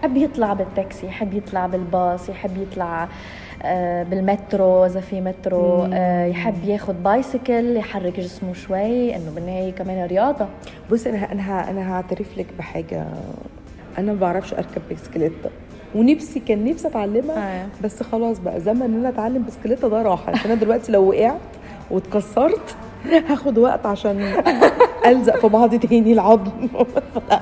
يحب 0.00 0.16
يطلع 0.16 0.52
بالتاكسي 0.52 1.06
يحب 1.06 1.34
يطلع 1.34 1.66
بالباص 1.66 2.28
يحب 2.28 2.56
يطلع 2.62 3.08
بالمترو 4.10 4.86
إذا 4.86 5.00
في 5.00 5.20
مترو 5.20 5.88
آه، 5.92 6.26
يحب 6.26 6.64
ياخد 6.64 7.02
بايسكل 7.02 7.76
يحرك 7.76 8.20
جسمه 8.20 8.52
شوي 8.52 9.16
إنه 9.16 9.30
بالنهاية 9.34 9.72
كمان 9.72 10.06
رياضة. 10.06 10.46
بصي 10.90 11.10
أنا 11.10 11.32
أنا 11.32 11.70
أنا 11.70 11.92
هعترف 11.94 12.38
لك 12.38 12.46
بحاجة. 12.58 13.04
أنا 13.98 14.12
ما 14.12 14.18
بعرفش 14.20 14.54
أركب 14.54 14.82
بسكليته 14.90 15.50
ونفسي 15.94 16.40
كان 16.40 16.64
نفسي 16.64 16.88
أتعلمها 16.88 17.62
آه. 17.62 17.66
بس 17.84 18.02
خلاص 18.02 18.38
بقى 18.38 18.60
زمن 18.60 18.82
إن 18.82 18.94
أنا 18.94 19.08
أتعلم 19.08 19.44
بسكليته 19.44 19.88
ده 19.88 20.02
راح 20.02 20.44
أنا 20.46 20.54
دلوقتي 20.54 20.92
لو 20.92 21.08
وقعت 21.08 21.40
واتكسرت 21.90 22.76
هاخد 23.28 23.58
وقت 23.58 23.86
عشان 23.86 24.32
ألزق 25.06 25.36
في 25.38 25.48
بعض 25.48 25.74
تاني 25.74 26.12
العظم. 26.12 26.68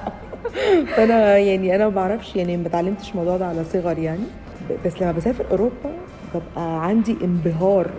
فأنا 0.97 1.39
يعني 1.39 1.77
أنا 1.77 1.85
ما 1.89 1.95
بعرفش 1.95 2.37
يعني 2.37 2.57
ما 2.57 2.67
اتعلمتش 2.67 3.11
الموضوع 3.11 3.37
ده 3.37 3.47
على 3.47 3.65
صغر 3.65 3.99
يعني. 3.99 4.25
بس 4.85 5.03
لما 5.03 5.13
بسافر 5.13 5.45
أوروبا 5.51 5.91
ببقى 6.35 6.85
عندي 6.87 7.17
انبهار 7.25 7.91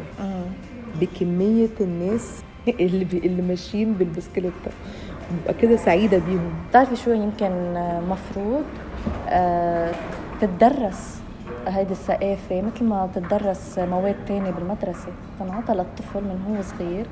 بكمية 1.02 1.70
الناس 1.82 2.42
اللي 2.68 3.06
بي 3.06 3.18
اللي 3.18 3.42
ماشيين 3.42 3.94
بالبسكليته 3.94 4.72
ببقى 5.32 5.54
كده 5.54 5.76
سعيدة 5.78 6.18
بيهم. 6.18 6.54
بتعرفي 6.70 6.96
شو 6.96 7.12
يمكن 7.12 7.46
آه، 7.52 8.00
مفروض؟ 8.00 8.64
آه، 9.30 9.92
تتدرس 10.42 11.18
هيدي 11.68 11.92
الثقافة 11.92 12.62
مثل 12.62 12.84
ما 12.86 13.06
بتدرس 13.06 13.80
مواد 13.80 14.16
تانية 14.28 14.52
بالمدرسة. 14.52 15.08
تنعطى 15.40 15.74
للطفل 15.74 16.22
من 16.24 16.40
هو 16.48 16.62
صغير 16.62 17.06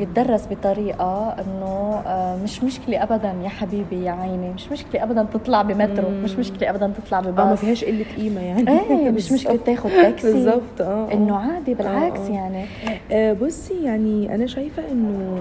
يتدرس 0.00 0.46
بطريقة 0.50 1.28
إنه 1.28 2.02
آه، 2.06 2.36
مش 2.42 2.64
مشكلة 2.64 3.02
ابدا 3.02 3.34
يا 3.44 3.48
حبيبي 3.48 4.04
يا 4.04 4.10
عيني 4.10 4.50
مش 4.52 4.72
مشكلة 4.72 5.02
ابدا 5.02 5.26
تطلع 5.34 5.62
بمترو 5.62 6.08
مش 6.10 6.32
مشكلة 6.32 6.70
ابدا 6.70 6.92
تطلع 7.04 7.18
آه 7.18 7.22
ما 7.22 7.30
بباص 7.30 7.58
فيهاش 7.58 7.84
قلة 7.84 8.04
قيمة 8.16 8.40
يعني. 8.40 8.70
إيه 8.70 9.10
مش 9.10 9.32
مشكلة 9.32 9.56
تاخد 9.56 9.90
تاكسي. 9.90 10.32
بالظبط 10.32 10.80
آه 10.80 10.84
آه. 10.84 11.12
إنه 11.12 11.36
عادي 11.36 11.74
بالعكس 11.74 12.20
آه. 12.20 12.32
يعني. 12.32 12.64
آه، 13.12 13.32
بصي 13.32 13.84
يعني 13.84 14.34
أنا 14.34 14.46
شايفة 14.46 14.82
إنه 14.92 15.38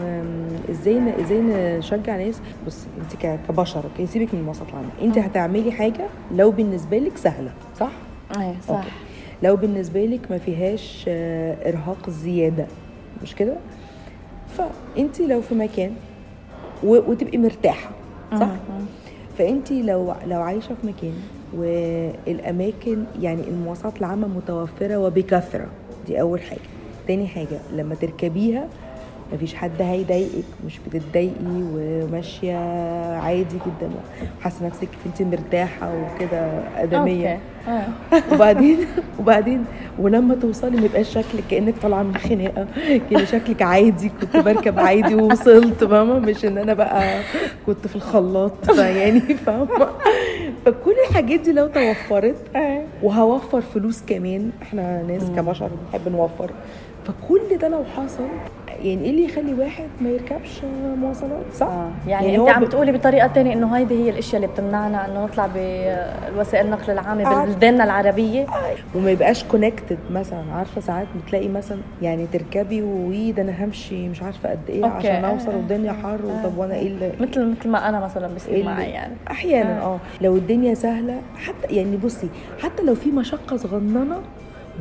إزاي 0.71 1.01
إزاي 1.21 1.41
نشجع 1.41 2.15
ناس. 2.17 2.41
بصي 2.67 2.87
أنت 3.01 3.39
كبشر 3.47 3.83
okay 3.83 4.05
سيبك 4.07 4.33
من 4.33 4.39
الوسط 4.39 4.65
العام 4.69 4.89
أنت 5.01 5.17
هتعملي 5.17 5.71
حاجة 5.71 6.05
لو 6.31 6.51
بالنسبة 6.51 6.97
لك 6.97 7.17
سهلة 7.17 7.51
صح؟ 7.79 7.91
إيه 8.37 8.53
صح. 8.67 8.75
okay. 8.75 8.87
لو 9.43 9.55
بالنسبة 9.55 10.05
لك 10.05 10.31
ما 10.31 10.37
فيهاش 10.37 11.05
آه، 11.07 11.69
إرهاق 11.69 12.09
زيادة 12.09 12.65
مش 13.23 13.35
كده؟ 13.35 13.53
فانت 14.57 15.19
لو 15.21 15.41
في 15.41 15.55
مكان 15.55 15.91
و- 16.83 17.11
وتبقي 17.11 17.37
مرتاحة 17.37 17.89
صح 18.31 18.41
مم. 18.47 18.85
فانت 19.37 19.71
لو 19.71 20.13
لو 20.27 20.41
عايشة 20.41 20.75
في 20.81 20.87
مكان 20.87 21.13
والأماكن 22.27 23.03
يعني 23.21 23.41
المواصلات 23.47 23.97
العامة 23.99 24.27
متوفرة 24.27 24.97
وبكثرة 24.97 25.67
دي 26.07 26.21
أول 26.21 26.41
حاجة 26.41 26.59
تاني 27.07 27.27
حاجة 27.27 27.59
لما 27.75 27.95
تركبيها 27.95 28.67
مفيش 29.33 29.55
حد 29.55 29.81
هيضايقك 29.81 30.43
مش 30.65 30.79
بتتضايقي 30.87 31.33
وماشية 31.73 32.57
عادي 33.19 33.55
جدا. 33.55 33.89
حاسة 34.41 34.65
نفسك 34.67 34.87
انت 35.05 35.21
مرتاحة 35.21 35.91
وكده 35.93 36.63
آدمية. 36.77 37.39
آه. 37.67 37.83
وبعدين 38.31 38.77
وبعدين 39.19 39.65
ولما 39.99 40.35
توصلي 40.35 40.77
ما 40.77 40.85
يبقاش 40.85 41.09
شكلك 41.09 41.43
كأنك 41.51 41.73
طالعة 41.81 42.03
من 42.03 42.17
خناقة. 42.17 42.67
كأن 43.09 43.25
شكلك 43.25 43.61
عادي 43.61 44.09
كنت 44.21 44.37
بركب 44.37 44.79
عادي 44.79 45.15
ووصلت 45.15 45.83
فاهمة؟ 45.83 46.19
مش 46.19 46.45
إن 46.45 46.57
أنا 46.57 46.73
بقى 46.73 47.21
كنت 47.65 47.87
في 47.87 47.95
الخلاط 47.95 48.77
يعني 48.77 49.19
فاهمة؟ 49.21 49.87
فكل 50.65 50.95
الحاجات 51.09 51.39
دي 51.39 51.51
لو 51.51 51.67
توفرت 51.67 52.35
وهتوفر 53.03 53.61
فلوس 53.61 54.01
كمان 54.07 54.49
إحنا 54.61 55.03
ناس 55.03 55.23
كبشر 55.35 55.69
بنحب 55.93 56.11
نوفر. 56.11 56.51
فكل 57.05 57.41
ده 57.61 57.67
لو 57.67 57.83
حصل 57.97 58.23
يعني 58.83 59.03
إيه 59.05 59.09
اللي 59.09 59.23
يخلي 59.25 59.53
واحد 59.53 59.85
ما 60.01 60.09
يركبش 60.09 60.61
مواصلات 60.97 61.45
صح؟ 61.53 61.67
آه. 61.67 61.89
يعني, 62.07 62.25
يعني 62.27 62.37
أنت 62.41 62.49
عم 62.49 62.63
ب- 62.65 62.69
تقولي 62.69 62.91
بطريقة 62.91 63.27
تانية 63.27 63.53
إنه 63.53 63.77
هيدي 63.77 64.03
هي 64.05 64.09
الأشياء 64.09 64.35
اللي 64.43 64.53
بتمنعنا 64.53 65.05
إنه 65.05 65.23
نطلع 65.23 65.47
بالوسائل 65.47 66.65
النقل 66.65 66.91
العامه 66.91 67.31
آه. 67.41 67.45
ببلداننا 67.45 67.83
العربية 67.83 68.45
وما 68.95 69.11
يبقاش 69.11 69.43
connected 69.43 69.97
مثلا 70.11 70.43
عارفة 70.53 70.81
ساعات 70.81 71.07
بتلاقي 71.25 71.47
مثلا 71.47 71.77
يعني 72.01 72.27
تركبي 72.33 72.81
وي 72.81 73.31
ده 73.31 73.41
أنا 73.41 73.65
همشي 73.65 74.07
مش 74.09 74.21
عارفة 74.23 74.49
قد 74.49 74.59
إيه 74.69 74.83
okay. 74.85 74.95
عشان 75.09 75.25
أوصل 75.25 75.51
آه. 75.51 75.55
والدنيا 75.55 75.93
حر 75.93 76.19
طب 76.43 76.57
وأنا 76.57 76.75
إيه 76.75 76.87
اللي 76.87 77.11
مثل 77.19 77.45
مثل 77.59 77.69
ما 77.69 77.89
أنا 77.89 77.99
مثلا 77.99 78.27
بصير 78.35 78.53
اللي- 78.53 78.65
معي 78.65 78.89
يعني 78.91 79.13
أحيانا 79.31 79.81
آه. 79.81 79.85
آه 79.85 79.99
لو 80.21 80.35
الدنيا 80.35 80.73
سهلة 80.73 81.21
حتى 81.37 81.75
يعني 81.75 81.97
بصي 81.97 82.27
حتى 82.63 82.83
لو 82.83 82.95
في 82.95 83.09
مشقة 83.11 83.57
صغننة 83.57 84.17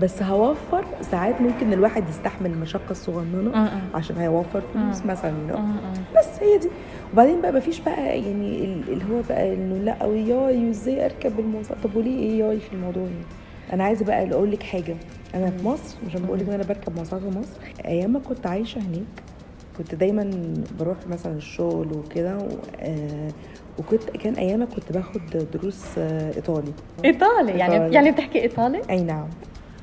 بس 0.02 0.22
هوفر 0.22 0.84
ساعات 1.00 1.40
ممكن 1.40 1.72
الواحد 1.72 2.08
يستحمل 2.08 2.50
المشقه 2.50 2.90
الصغننه 2.90 3.50
م-م. 3.50 3.68
عشان 3.94 4.16
هيوفر 4.16 4.60
فلوس 4.74 5.02
م. 5.02 5.08
مثلا. 5.10 5.32
بس 6.18 6.28
هي 6.42 6.58
دي 6.58 6.68
وبعدين 7.12 7.40
بقى 7.40 7.52
مفيش 7.52 7.80
بقى 7.80 8.06
يعني 8.20 8.64
ال- 8.64 8.88
اللي 8.92 9.04
هو 9.04 9.22
بقى 9.28 9.54
إنه 9.54 9.74
لأ 9.76 10.04
وياي 10.04 10.66
وإزاي 10.66 11.04
أركب 11.04 11.40
المواصلات 11.40 11.78
طب 11.84 11.96
وليه 11.96 12.18
إيه 12.18 12.38
ياي 12.38 12.60
في 12.60 12.72
الموضوع 12.72 13.02
يعني 13.02 13.14
أنا 13.72 13.84
عايزة 13.84 14.04
بقى 14.04 14.30
أقول 14.30 14.50
لك 14.52 14.62
حاجة 14.62 14.96
أنا 15.34 15.50
في 15.50 15.64
مصر 15.66 15.96
مش 16.06 16.16
بقول 16.16 16.38
لك 16.38 16.48
إن 16.48 16.54
أنا 16.54 16.64
بركب 16.64 16.96
مواصلات 16.96 17.22
في 17.22 17.38
مصر 17.38 17.56
أيام 17.84 18.12
ما 18.12 18.18
كنت 18.18 18.46
عايشة 18.46 18.78
هناك 18.78 19.22
كنت 19.78 19.94
دايما 19.94 20.30
بروح 20.80 20.96
مثلا 21.10 21.32
الشغل 21.36 21.92
وكده 21.92 22.36
و- 22.38 22.48
وكنت 23.78 24.02
كان 24.10 24.34
أيامها 24.34 24.66
كنت 24.66 24.92
باخد 24.92 25.20
دروس 25.54 25.84
إيطالي 25.98 26.72
إيطالي 27.04 27.52
يعني 27.58 27.74
إيطالي. 27.74 27.94
يعني 27.94 28.10
بتحكي 28.10 28.42
إيطالي؟ 28.42 28.80
أي 28.90 29.00
نعم 29.02 29.26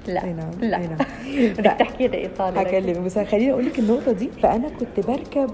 لا 0.07 0.23
أي 0.23 0.33
نعم 0.33 0.51
لا. 0.61 0.77
أي 0.77 0.87
نعم. 0.87 0.97
بدك 1.57 1.75
تحكي 1.79 2.07
لي 2.07 2.17
إيطالي 2.17 2.61
هكلمك 2.61 2.97
بس 2.97 3.19
خليني 3.19 3.51
أقول 3.51 3.65
لك 3.65 3.79
النقطة 3.79 4.11
دي. 4.11 4.29
فأنا 4.43 4.69
كنت 4.69 5.07
بركب 5.07 5.49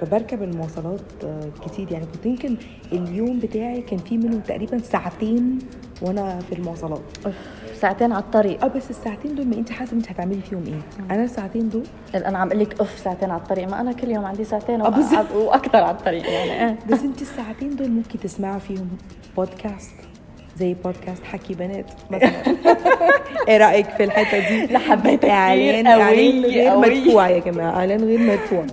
فبركب 0.00 0.42
المواصلات 0.42 1.00
آه، 1.24 1.50
كتير. 1.66 1.92
يعني 1.92 2.06
كنت 2.06 2.26
يمكن 2.26 2.56
اليوم 2.92 3.38
بتاعي 3.38 3.80
كان 3.80 3.98
فيه 3.98 4.18
منهم 4.18 4.40
تقريبا 4.40 4.78
ساعتين 4.78 5.58
وأنا 6.02 6.38
في 6.38 6.54
المواصلات. 6.54 7.02
ساعتين 7.80 8.12
على 8.12 8.22
الطريق. 8.24 8.64
آه 8.64 8.68
بس 8.68 8.90
الساعتين 8.90 9.34
دول 9.34 9.46
ما 9.46 9.56
أنت 9.56 9.72
حاسة 9.72 9.92
أنت 9.92 10.10
هتعملي 10.10 10.40
فيهم 10.50 10.64
إيه. 10.66 11.06
أنا 11.14 11.24
الساعتين 11.24 11.68
دول 11.68 11.82
أنا 12.14 12.38
عم 12.38 12.48
أقول 12.48 12.60
لك 12.60 12.78
أوف 12.80 12.98
ساعتين 12.98 13.30
على 13.30 13.40
الطريق. 13.40 13.68
ما 13.68 13.80
أنا 13.80 13.92
كل 13.92 14.10
يوم 14.10 14.24
عندي 14.24 14.44
ساعتين 14.44 14.80
آه، 14.80 15.36
وأكثر 15.36 15.78
على 15.82 15.96
الطريق 15.96 16.30
يعني. 16.30 16.78
بس 16.90 17.00
أنت 17.02 17.22
الساعتين 17.22 17.76
دول 17.76 17.90
ممكن 17.90 18.20
تسمعي 18.20 18.60
فيهم 18.60 18.88
بودكاست 19.36 19.94
زي 20.58 20.74
بودكاست 20.84 21.24
حكي 21.24 21.54
بنات 21.54 21.84
مثلا. 22.10 22.30
إيه 23.48 23.56
رأيك 23.58 23.86
في 23.96 24.04
الحتة 24.04 24.48
دي؟ 24.48 24.66
لا 24.72 24.78
حبيتها 24.78 25.16
كتير 25.16 25.30
اعلان 25.30 25.86
إعلان 25.86 26.44
غير. 26.44 26.76
مدفوع 26.78 27.28
يا 27.28 27.38
جماعة. 27.38 27.70
إعلان 27.78 28.04
غير 28.04 28.18
مدفوع. 28.18 28.66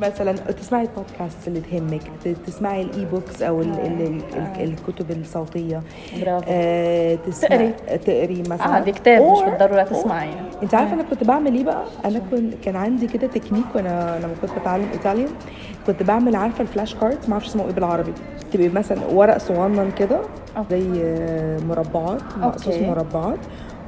مثلا 0.00 0.32
تسمعي 0.32 0.82
البودكاست 0.82 1.48
اللي 1.48 1.60
تهمك 1.60 2.02
تسمعي 2.46 2.82
ال 2.82 3.04
e-books 3.04 3.42
أو 3.42 3.60
ال 3.62 3.72
ال 3.72 4.02
ال 4.02 4.22
ال 4.36 4.62
الكتب 4.88 5.10
الصوتية. 5.10 5.82
برافو. 6.20 6.44
آه 6.48 7.18
تقري. 7.42 7.72
تقري 8.06 8.42
مثلا. 8.42 8.62
عندي 8.62 8.92
كتاب 8.92 9.22
مش 9.22 9.38
بالضرورة 9.42 9.82
تسمعي 9.82 10.28
يعني. 10.28 10.46
أنت 10.62 10.74
عارفة 10.74 10.92
أنا 10.94 11.02
كنت 11.02 11.24
بعمل 11.24 11.54
إيه 11.54 11.64
بقى؟ 11.64 11.84
أنا 12.04 12.20
كنت 12.30 12.54
كان 12.64 12.76
عندي 12.76 13.06
كده 13.06 13.26
تكنيك 13.26 13.64
وأنا 13.74 14.18
لما 14.22 14.34
كنت 14.42 14.50
بتعلم 14.60 14.86
ايطاليان 14.92 15.30
كنت 15.86 16.02
بعمل 16.02 16.36
عارفة 16.36 16.62
ال 16.62 16.67
flash 16.67 16.94
cards 16.94 17.26
ما 17.28 17.32
أعرفش 17.32 17.48
اسمه 17.48 17.66
إيه 17.66 17.72
بالعربي. 17.72 18.12
تبقى 18.52 18.68
مثلا 18.68 19.06
ورق 19.06 19.38
صغنن 19.38 19.90
كده. 19.98 20.20
زي 20.70 20.86
آه، 21.04 21.58
مربعات 21.68 22.20
مقصوص. 22.40 22.74
مربعات. 22.74 23.38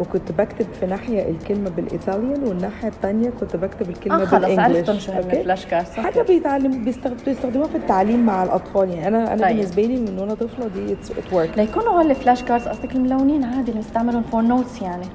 وكنت 0.01 0.33
بكتب 0.33 0.67
في 0.81 0.87
ناحية 0.87 1.29
الكلمة 1.31 1.71
بالإيطاليان 1.71 2.43
والناحيه 2.45 2.89
الثانية 2.89 3.31
كنت 3.41 3.57
بكتب 3.57 3.89
الكلمة 3.91 4.23
آه 4.23 4.25
خلص 4.25 4.45
بال 4.45 4.52
English 4.52 4.77
عرفتم 4.77 4.99
شو 4.99 5.13
هن 5.13 5.19
okay؟ 5.23 5.43
flash 5.43 5.67
cards 5.67 5.91
حاجة 5.91 6.23
بيتعلم 6.23 6.85
بيستخد- 6.85 7.25
بيستخدموها 7.27 7.69
في 7.69 7.77
التعليم 7.77 8.27
مع 8.27 8.43
الأطفال 8.45 8.89
يعني 8.91 9.09
أنا 9.09 9.33
أنا 9.35 9.47
طيب. 9.47 9.57
بالنسبة 9.57 9.83
لي 9.83 9.97
من 9.97 10.19
وأنا 10.19 10.35
طفلة 10.35 10.69
did 10.69 10.93
it 10.93 11.33
work 11.33 11.51
ليكونوا 11.59 11.89
هول 11.93 12.11
ال 12.11 12.16
flash 12.16 12.43
cards 12.43 12.69
قصدك 12.69 12.95
الملونين 12.97 13.45
عادي 13.45 13.71
اللي 13.71 13.83
بيستعملون 13.83 14.23
for 14.23 14.43
notes 14.43 14.83
يعني 14.83 15.07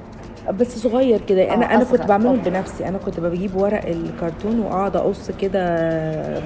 بس 0.60 0.78
صغير 0.78 1.20
كده 1.28 1.54
أنا 1.54 1.72
آه، 1.72 1.74
أنا. 1.74 1.84
كنت 1.84 2.02
بعمله 2.02 2.30
okay. 2.30 2.50
بنفسي 2.50 2.88
أنا 2.88 2.98
كنت 2.98 3.20
بجيب 3.20 3.56
ورق 3.56 3.86
الكرتون 3.86 4.60
وأقعد 4.60 4.96
أقص 4.96 5.30
كده 5.30 5.60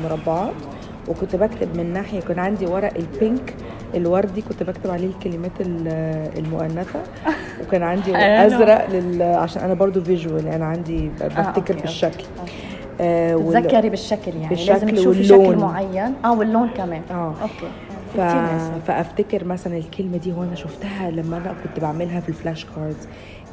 مربعات 0.05 0.53
وكنت 1.09 1.37
بكتب 1.37 1.77
من 1.77 1.93
ناحية 1.93 2.21
كان 2.21 2.39
عندي 2.39 2.67
ورق 2.67 2.93
ال 2.97 3.08
pink 3.08 3.55
الوردي 3.95 4.43
كنت 4.43 4.63
بكتب 4.63 4.91
عليه 4.91 5.07
الكلمات 5.07 5.51
ال- 5.61 6.29
المؤنثة. 6.39 7.01
وكان 7.67 7.83
عندي 7.83 8.17
أزرق 8.47 8.91
لل... 8.91 9.23
عشان 9.23 9.63
أنا 9.63 9.75
برضو 9.75 10.01
visual 10.05 10.49
أنا 10.49 10.65
عندي 10.65 11.09
ب- 11.09 11.23
بفتكر. 11.25 11.75
بالشكل. 11.81 12.25
آه. 13.01 13.37
وال- 13.37 13.63
تتذكري 13.63 13.91
بالشكل 13.91 14.33
يعني 14.37 14.49
بالشكل 14.49 14.73
لازم 14.73 14.89
تشوفي. 14.89 15.25
شكل 15.25 15.57
معين. 15.57 16.15
آه 16.25 16.39
واللون 16.39 16.69
كمان. 16.69 17.03
آه. 17.11 17.35
okay. 17.43 17.69
ف... 18.17 18.21
فأفتكر 18.87 19.45
مثلا 19.45 19.77
الكلمة 19.77 20.17
دي 20.17 20.33
وأنا 20.33 20.55
شفتها 20.55 21.11
لما 21.11 21.37
أنا 21.37 21.55
كنت 21.65 21.81
بعملها 21.85 22.21
في 22.21 22.29
ال 22.29 22.35
flash 22.35 22.67
cards 22.77 23.09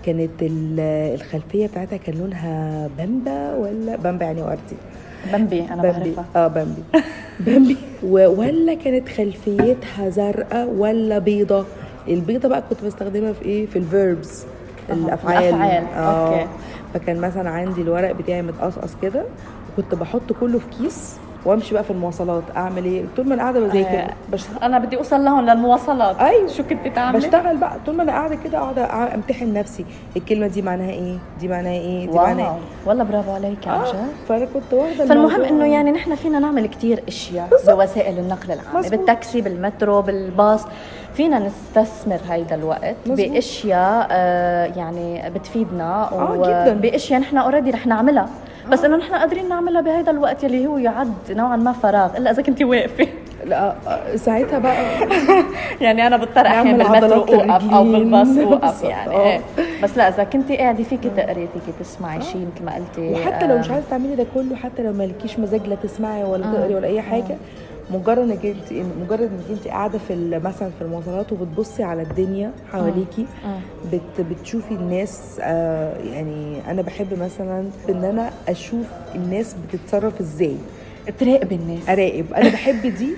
كانت 0.06 0.32
ال- 0.42 0.80
الخلفية 1.16 1.68
بتاعتها 1.68 1.98
كان 1.98 2.16
لونها 2.16 2.88
بامبا 2.98 3.56
ولا 3.56 3.96
بامبا 3.96 4.26
يعني 4.26 4.42
وردي. 4.42 4.76
بمبي 5.34 5.66
أنا 5.72 5.82
بامبي. 5.82 6.12
بعرفها. 6.16 6.26
آه 6.36 6.48
بامبي. 6.48 6.84
بامبي. 7.40 7.78
ولا 8.04 8.74
كانت 8.74 9.10
خلفيتها 9.10 10.10
زرقاء 10.10 10.68
ولا 10.70 11.20
بيضة؟ 11.20 11.66
البيضة 12.08 12.50
بقى 12.50 12.64
كنت 12.70 12.84
بستخدمها 12.84 13.34
في 13.34 13.42
إيه؟ 13.46 13.66
في 13.66 13.76
ال 13.76 13.87
verbs 13.87 14.46
أها، 14.90 14.94
الأفعال. 14.96 15.44
الأفعال، 15.44 15.84
آه. 15.96 16.28
okay. 16.34 16.48
فكان 16.94 17.22
مثلا 17.22 17.50
عندي 17.50 17.82
الورق 17.82 18.12
بتاعي 18.12 18.42
متقصقص 18.42 18.92
كده 19.02 19.24
وكنت 19.74 19.96
بحطه 19.96 20.36
كله 20.40 20.60
في 20.60 20.66
كيس 20.84 21.16
وامشي 21.46 21.74
بقى 21.74 21.84
في 21.84 21.92
المواصلات 21.92 22.44
أعمل 22.56 22.86
إيه؟ 22.86 23.04
طول 23.18 23.28
ما 23.28 23.34
أنا 23.34 23.42
قاعدة 23.44 23.60
بذاكر. 23.60 24.00
آه. 24.00 24.10
بش... 24.32 24.44
أنا 24.64 24.80
بدي 24.80 24.98
أوصل 24.98 25.26
لهون 25.26 25.46
للمواصلات. 25.46 26.20
أيوة. 26.20 26.48
شو 26.48 26.64
كنت 26.64 26.88
تعملي؟ 26.88 27.18
بشتغل 27.18 27.58
بقى. 27.58 27.78
طول 27.86 27.96
ما 27.96 28.04
أنا 28.04 28.12
قاعدة 28.12 28.36
كده 28.36 28.58
أقعد 28.58 28.80
أمتحن 29.14 29.54
نفسي. 29.54 29.86
الكلمة 30.18 30.48
دي 30.48 30.62
معناها 30.62 30.90
إيه؟ 30.92 31.18
دي 31.40 31.48
معناها 31.48 31.72
إيه؟ 31.72 32.06
دي 32.08 32.18
معناها 32.18 32.46
إيه؟ 32.46 32.60
والله 32.86 33.04
برافو 33.04 33.32
عليك 33.32 33.68
آه. 33.68 33.84
فأنا 34.30 34.46
كنت 34.46 34.74
واخدة 34.74 35.06
فالمهم 35.06 35.42
إنه 35.42 35.66
يعني 35.66 35.92
نحن 35.92 36.16
فينا 36.16 36.40
نعمل 36.40 36.66
كتير 36.68 37.04
أشياء 37.08 37.50
بوسائل 37.68 38.20
النقل 38.20 38.52
العام 38.52 38.76
مزبوط. 38.76 38.92
بالتاكسي 38.92 39.42
بالمترو 39.42 40.02
بالباص. 40.02 40.66
فينا 41.14 41.40
نستثمر 41.40 42.20
هيدا 42.30 42.56
الوقت 42.56 42.96
مزبوط. 43.06 43.30
بأشياء 43.30 44.08
آه 44.12 44.66
يعني 44.66 45.30
بتفيدنا 45.30 46.12
آه، 46.12 46.36
جداً. 46.38 46.74
بأشياء 46.74 47.20
نحن 47.20 47.38
already 47.38 47.72
رح 47.72 47.88
نعملها. 47.88 48.30
بس 48.70 48.84
إنه 48.86 48.98
نحن 48.98 49.14
قادرين 49.14 49.50
نعملها 49.50 49.82
بهيدا 49.82 50.12
الوقت 50.12 50.44
يلي 50.44 50.68
هو 50.68 50.78
يعد 50.78 51.14
نوعا 51.30 51.56
ما 51.56 51.72
فراغ. 51.72 52.18
إلا 52.18 52.32
إذا 52.32 52.42
كنت 52.42 52.64
واقفة. 52.64 53.08
لا 53.46 53.76
آه، 53.88 54.16
ساعتها 54.16 54.60
بقى. 54.60 54.76
يعني 55.82 56.08
أنا 56.08 56.18
بضطر 56.18 56.48
أحيانا 56.48 56.84
بالمترو 56.90 57.22
اوقف 57.22 57.74
أو. 57.74 57.84
بالباص 57.84 58.38
اوقف 58.38 58.84
يعني. 58.94 59.16
آه. 59.16 59.26
إيه. 59.32 59.42
بس 59.84 59.98
لا 59.98 60.08
إذا 60.10 60.24
كنت 60.24 60.52
قاعدة 60.52 60.84
فيك 60.84 61.00
تقري 61.18 61.48
فيك 61.54 61.76
تسمعي 61.80 62.22
شيء 62.22 62.48
مثل 62.56 62.66
ما 62.66 62.76
قلتي 62.76 63.12
وحتى 63.14 63.48
لو 63.48 63.56
آه، 63.56 63.60
مش 63.60 63.70
عايزة 63.70 63.88
تعملي 63.90 64.16
ده 64.16 64.26
كله 64.36 64.56
حتى 64.56 64.84
لو 64.84 64.94
مالكيش 64.94 65.40
مزاج 65.40 65.68
لا 65.68 65.76
تسمعي 65.76 66.24
ولا 66.24 66.44
تقري 66.54 66.76
ولا 66.76 66.88
أي 66.88 67.02
حاجة 67.02 67.38
مجرد 67.94 68.18
انك 68.18 68.46
انت 68.46 68.74
مجرد 69.02 69.22
انك 69.22 69.50
انت 69.50 69.68
قاعدة 69.68 69.98
في 69.98 70.40
مثلا 70.44 70.70
في 70.70 70.82
المواصلات 70.82 71.32
وبتبصي 71.32 71.84
على 71.84 72.02
الدنيا 72.02 72.52
حواليكي 72.72 73.26
بت 73.94 74.26
بتشوفي 74.32 74.72
الناس 74.74 75.38
آه 75.42 75.98
يعني 75.98 76.72
أنا 76.72 76.82
بحب 76.82 77.20
مثلا 77.20 77.66
إن 77.90 78.04
أنا 78.04 78.32
أشوف 78.48 78.86
الناس 79.16 79.56
بتتصرف 79.74 80.20
إزاي. 80.20 80.56
تراقبي 81.20 81.56
الناس. 81.56 81.90
أراقب. 81.90 82.34
أنا 82.34 82.50
بحب 82.50 82.82
دي 82.82 83.10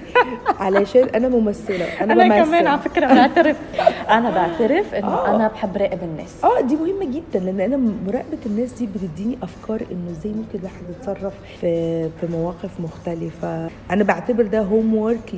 علشان 0.60 1.04
أنا 1.16 1.30
ممثلة. 1.30 1.86
أنا, 2.02 2.14
أنا 2.14 2.24
بمثل. 2.24 2.50
كمان 2.50 2.68
على 2.68 2.82
فكرة 2.82 3.06
بعترف. 3.14 3.58
أنا 4.10 4.30
بعترف 4.30 4.94
إنه 4.94 5.08
آه. 5.08 5.36
أنا 5.36 5.48
بحب 5.48 5.78
راقب 5.78 6.04
الناس. 6.04 6.44
آه 6.44 6.62
دي 6.62 6.76
مهمة 6.76 7.06
جدا 7.06 7.40
لأن 7.40 7.60
أنا 7.62 7.78
مراقبة 8.08 8.38
الناس 8.46 8.72
دي 8.72 8.88
بتديني 8.96 9.38
أفكار 9.44 9.82
إنه 9.92 10.12
إزاي 10.12 10.32
ممكن 10.32 10.60
الواحد 10.60 10.76
يتصرف 10.90 11.34
في 11.62 12.04
في 12.22 12.28
مواقف 12.32 12.70
مختلفة. 12.80 13.70
أنا 13.92 14.04
بعتبر 14.04 14.44
ده 14.44 14.62
هوم 14.62 14.96
وورك 14.96 15.34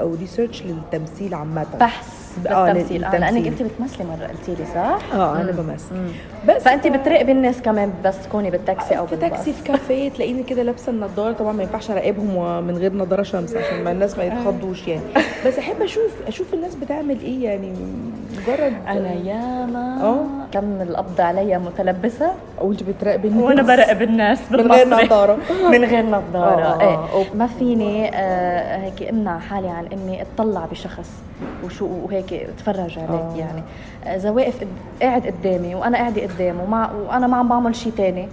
أو 0.00 0.14
research 0.14 0.62
للتمثيل 0.62 1.34
عامة. 1.34 1.66
بحث. 1.80 2.25
آه، 2.46 2.72
للتمثيل 2.72 3.04
آه 3.04 3.10
لأنك 3.18 3.34
للتمثيل. 3.34 3.46
أنت 3.66 3.72
بتمثلي 3.72 4.04
مرة 4.06 4.26
قلتي 4.26 4.54
لي 4.62 4.66
صح؟ 4.74 5.14
آه 5.14 5.40
أنا. 5.40 5.52
بمثل. 5.52 5.94
بس 6.48 6.62
فأنت 6.62 6.86
بتراقبي 6.86 7.32
الناس 7.32 7.62
كمان 7.62 7.92
بس 8.04 8.22
تكوني 8.22 8.50
بالتاكسي 8.50 8.98
أو 8.98 9.06
في 9.06 9.16
تاكسي 9.16 9.52
في 9.52 9.62
كافيه 9.64 10.08
تلاقيني 10.10 10.42
كده 10.42 10.62
لابسة 10.62 10.92
النضارة 10.92 11.32
طبعا 11.32 11.52
ما 11.52 11.62
ينفعش 11.62 11.90
أراقبهم 11.90 12.64
من 12.66 12.76
غير 12.78 12.92
نضارة 12.94 13.22
شمس 13.22 13.56
عشان 13.56 13.84
ما 13.84 13.90
الناس 13.92 14.18
ما 14.18 14.24
يتخضوش 14.24 14.88
يعني 14.88 15.00
بس 15.46 15.58
أحب 15.58 15.82
أشوف 15.82 16.12
أشوف 16.28 16.54
الناس 16.54 16.74
بتعمل 16.74 17.20
إيه 17.20 17.44
يعني 17.44 17.72
مجرد 18.32 18.72
أنا 18.88 19.12
ياما 19.12 20.02
آه. 20.02 20.24
كم 20.52 20.82
القبض 20.82 21.20
عليا 21.20 21.58
متلبسة 21.58 22.32
وانت 22.60 22.82
بتراقبي 22.82 23.28
الناس 23.28 23.44
وأنا 23.44 23.62
براقب 23.62 24.02
الناس 24.02 24.52
من 24.52 24.72
غير. 24.72 24.88
نضاره 25.04 25.38
من 25.72 25.84
غير 25.84 26.06
نظارة 26.06 26.62
آه، 26.62 26.80
إيه 26.80 26.94
آه،. 26.94 27.24
ما 27.34 27.46
فيني 27.46 28.10
آه 28.14 28.76
هيك 28.76 29.02
إمنع 29.02 29.38
حالي 29.38 29.68
عن 29.68 29.86
إني 29.86 30.22
اطلع 30.22 30.66
بشخص 30.70 31.10
وشو 31.64 31.88
وهيك 32.04 32.32
أتفرج 32.32 32.98
عليك 32.98 33.10
آه. 33.10 33.34
يعني 33.36 33.62
آه، 34.04 34.16
إذا 34.16 34.30
واقف 34.30 34.64
قاعد 35.02 35.26
قدامي 35.26 35.74
وأنا 35.74 35.98
قاعدة 35.98 36.22
قدامه 36.22 36.62
ومع 36.62 36.90
وأنا 36.92 37.26
ما 37.26 37.36
عم 37.36 37.48
بعمل 37.48 37.76
شيء 37.76 37.92
تاني 37.96 38.28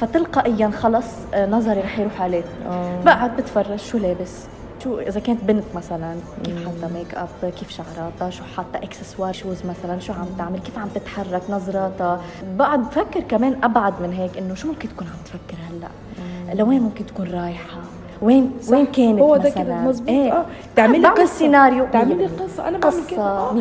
فتلقائيا 0.00 0.70
خلص 0.70 1.06
آه، 1.34 1.46
نظري 1.46 1.80
رح 1.80 1.98
يروح 1.98 2.22
عليه 2.22 2.44
آه. 2.68 3.02
بقعد 3.04 3.36
بتفرج 3.36 3.76
شو 3.76 3.98
لابس 3.98 4.46
شو 4.86 4.98
إذا 4.98 5.20
كانت 5.20 5.44
بنت 5.44 5.64
مثلا 5.74 6.14
كيف 6.44 6.64
حاطة 6.64 6.94
ميك 6.94 7.14
اب 7.14 7.50
كيف 7.58 7.70
شعراتها 7.70 8.30
شو 8.30 8.44
حاطة 8.56 8.76
اكسسوار 8.76 9.32
shoes 9.32 9.56
مثلا 9.64 10.00
شو 10.00 10.12
عم 10.12 10.26
تعمل 10.38 10.58
كيف 10.58 10.78
عم 10.78 10.88
تتحرك 10.94 11.42
نظراتها. 11.50 12.20
بقعد 12.58 12.80
بفكر 12.80 13.20
كمان 13.20 13.56
أبعد 13.62 13.94
من 14.02 14.12
هيك 14.12 14.38
إنه 14.38 14.54
شو 14.54 14.68
ممكن 14.68 14.88
تكون 14.88 15.06
عم 15.06 15.18
تفكر 15.24 15.58
هلأ؟ 15.70 16.54
لوين 16.54 16.82
ممكن 16.82 17.06
تكون 17.06 17.30
رايحة؟ 17.30 17.78
وين 18.22 18.50
صح. 18.62 18.72
وين 18.72 18.86
كانت 18.86 19.20
هو 19.20 19.36
ده 19.36 19.50
كده 19.50 19.74
مظبوط. 19.74 20.08
إيه. 20.08 20.32
آه. 20.32 20.46
تعملي 20.76 21.08
قصة. 21.08 21.26
سيناريو 21.26 21.86
تعملي 21.92 22.28
100%. 22.28 22.30
قصة. 22.42 22.68
أنا 22.68 22.78
بعمل 22.78 23.06
كده. 23.10 23.20
آه. 23.20 23.52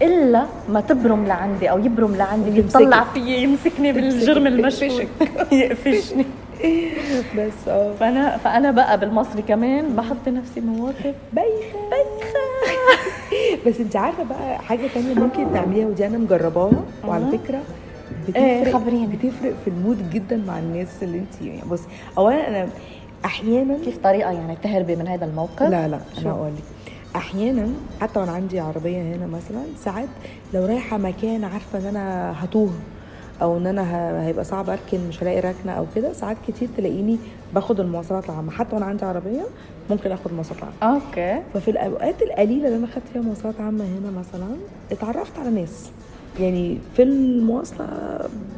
100% 0.00 0.02
إلا 0.02 0.46
ما 0.68 0.80
تبرم 0.80 1.26
لعندي 1.26 1.70
أو 1.70 1.78
يبرم 1.78 2.16
لعندي. 2.16 2.58
يطلع 2.58 3.04
فيي 3.04 3.42
يمسكني 3.42 3.92
بالجرم 3.92 4.46
المشهور 4.46 5.06
يقفشني. 5.52 6.26
بس 7.38 7.68
آه 7.68 7.92
فأنا 7.94 8.36
فأنا 8.36 8.70
بقى 8.70 9.00
بالمصري 9.00 9.42
كمان 9.42 9.96
بحط 9.96 10.28
نفسي 10.28 10.60
مواقف 10.60 11.14
بايخة 11.32 11.78
بايخة 11.90 12.40
بس 13.66 13.80
انت 13.80 13.96
عارفة 13.96 14.22
بقى 14.24 14.58
حاجة 14.58 14.86
تانية 14.94 15.14
ممكن 15.14 15.46
تعمليها 15.54 15.86
ودي 15.86 16.06
أنا 16.06 16.18
مجرباها 16.18 16.84
وعلى. 17.06 17.38
فكرة 17.38 17.60
إيه، 18.36 18.60
بتفرق 18.60 18.74
خبريني. 18.80 19.06
بتفرق 19.06 19.54
في 19.64 19.70
ال 19.70 19.78
mood 19.78 20.10
جدا 20.10 20.36
مع 20.46 20.58
الناس 20.58 20.88
اللي 21.02 21.18
انت 21.18 21.42
يعني 21.42 21.60
بصي 21.70 21.84
اولا 22.18 22.48
أنا 22.48 22.68
أحيانا 23.24 23.78
كيف 23.84 23.98
طريقة 23.98 24.30
يعني 24.30 24.56
تهربي 24.62 24.96
من 24.96 25.08
هذا 25.08 25.24
الموقف؟ 25.24 25.62
لا 25.62 25.88
لا؟ 25.88 26.00
أنا 26.18 26.30
أقول 26.30 26.48
لك 26.52 26.62
أحيانا 27.16 27.68
حتى 28.00 28.20
وأنا 28.20 28.32
عندي 28.32 28.60
عربية 28.60 29.02
هنا 29.02 29.26
مثلا 29.26 29.62
ساعات 29.84 30.08
لو 30.54 30.66
رايحة 30.66 30.98
مكان 30.98 31.44
عارفة 31.44 31.78
إن 31.78 31.86
أنا 31.86 32.34
هتوه 32.44 32.70
أو 33.42 33.56
إن 33.56 33.66
أنا 33.66 34.26
هيبقى 34.26 34.44
صعب 34.44 34.70
أركن 34.70 35.08
مش 35.08 35.22
هلاقي 35.22 35.40
ركنة 35.40 35.72
أو 35.72 35.86
كده 35.94 36.12
ساعات 36.12 36.36
كتير 36.48 36.68
تلاقيني 36.76 37.18
باخد 37.54 37.80
المواصلات 37.80 38.24
العامة. 38.24 38.50
حتى 38.50 38.74
وأنا 38.74 38.86
عندي 38.86 39.04
عربية 39.04 39.42
ممكن 39.90 40.12
آخد 40.12 40.32
مواصلات 40.32 40.62
عامة. 40.82 40.94
أوكي. 41.02 41.42
ففي 41.54 41.70
الأوقات 41.70 42.22
القليلة 42.22 42.66
اللي 42.66 42.76
أنا 42.78 42.86
خدت 42.86 43.04
فيها 43.12 43.22
مواصلات 43.22 43.60
عامة 43.60 43.84
هنا 43.84 44.10
مثلا 44.18 44.56
اتعرفت 44.92 45.38
على 45.38 45.50
ناس. 45.50 45.90
يعني 46.40 46.78
في 46.96 47.02
المواصلة 47.02 47.86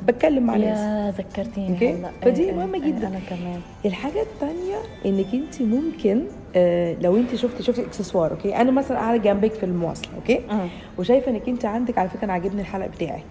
بتكلم 0.09 0.43
مع 0.47 0.57
ناس. 0.57 0.79
يا 0.79 1.11
ذكرتيني 1.23 1.73
okay. 1.73 1.93
هلا. 1.93 2.11
فدي 2.23 2.43
إيه، 2.43 2.51
إيه، 2.51 2.57
مهمة 2.57 2.75
إيه، 2.75 2.93
جدا. 2.93 3.09
أنا 3.09 3.19
كمان. 3.31 3.61
الحاجة 3.87 4.23
التانية 4.23 4.77
إنك 5.07 5.27
أنت 5.35 5.63
ممكن 5.63 6.23
آه 6.57 6.97
لو 7.01 7.17
أنت 7.17 7.35
شفتي 7.35 7.63
شفتي 7.63 7.83
إكسسوار 7.83 8.31
okay؟ 8.31 8.57
أنا 8.57 8.71
مثلا 8.71 8.99
قاعدة 8.99 9.23
جنبك 9.23 9.53
في 9.53 9.67
المواصلة 9.67 10.15
okay؟ 10.17 10.41
مم. 10.51 10.69
وشايفة 10.99 11.31
إنك 11.31 11.49
أنت 11.49 11.65
عندك 11.65 11.99
على 11.99 12.09
فكرة 12.09 12.25
أنا 12.25 12.33
عاجبني 12.33 12.61
الحلق 12.61 12.87
بتاعك. 12.87 13.25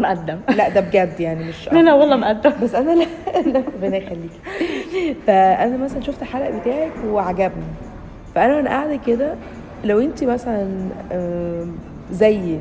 مقدم. 0.00 0.38
لا 0.56 0.68
ده 0.68 0.80
بجد 0.80 1.20
يعني 1.20 1.44
مش 1.44 1.68
لا 1.72 1.78
لا 1.82 1.94
والله 1.94 2.16
مقدم. 2.16 2.52
بس 2.62 2.74
أنا 2.74 2.90
لا 2.90 3.06
ربنا 3.76 3.96
يخليكي 3.96 4.38
فأنا 5.26 5.76
مثلا 5.76 6.00
شفت 6.02 6.22
الحلق 6.22 6.50
بتاعك 6.60 6.92
وعجبني. 7.06 7.64
فأنا 8.34 8.56
وأنا 8.56 8.70
قاعدة 8.70 8.98
كده 9.06 9.34
لو 9.84 10.00
انت 10.00 10.24
مثلا 10.24 10.68
زيي. 12.12 12.58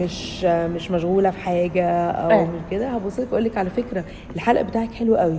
مش 0.00 0.44
مش 0.44 0.90
مشغولة 0.90 1.30
في 1.30 1.38
حاجة 1.38 2.10
أو 2.10 2.30
إيه. 2.30 2.42
مش 2.44 2.60
كده 2.70 2.88
هبص 2.88 3.20
لك 3.20 3.26
أقول 3.32 3.44
لك 3.44 3.58
على 3.58 3.70
فكرة 3.70 4.04
الحلق 4.36 4.60
بتاعك 4.62 4.92
حلو 4.92 5.16
قوي. 5.16 5.38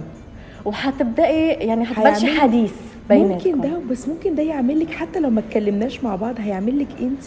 وحتبدأي 0.65 1.47
يعني 1.49 1.85
هيعمل- 1.97 2.39
حديث 2.39 2.73
بيناتكم. 3.09 3.49
ممكن 3.49 3.61
ده 3.61 3.77
بس 3.91 4.07
ممكن 4.07 4.35
ده 4.35 4.43
يعمل 4.43 4.79
لك 4.79 4.91
حتى 4.91 5.19
لو 5.19 5.29
ما 5.29 5.39
اتكلمناش 5.39 6.03
مع 6.03 6.15
بعض 6.15 6.35
هيعمل 6.39 6.79
لك 6.79 6.87
انت 7.01 7.23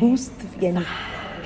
boost 0.00 0.32
يعني 0.62 0.78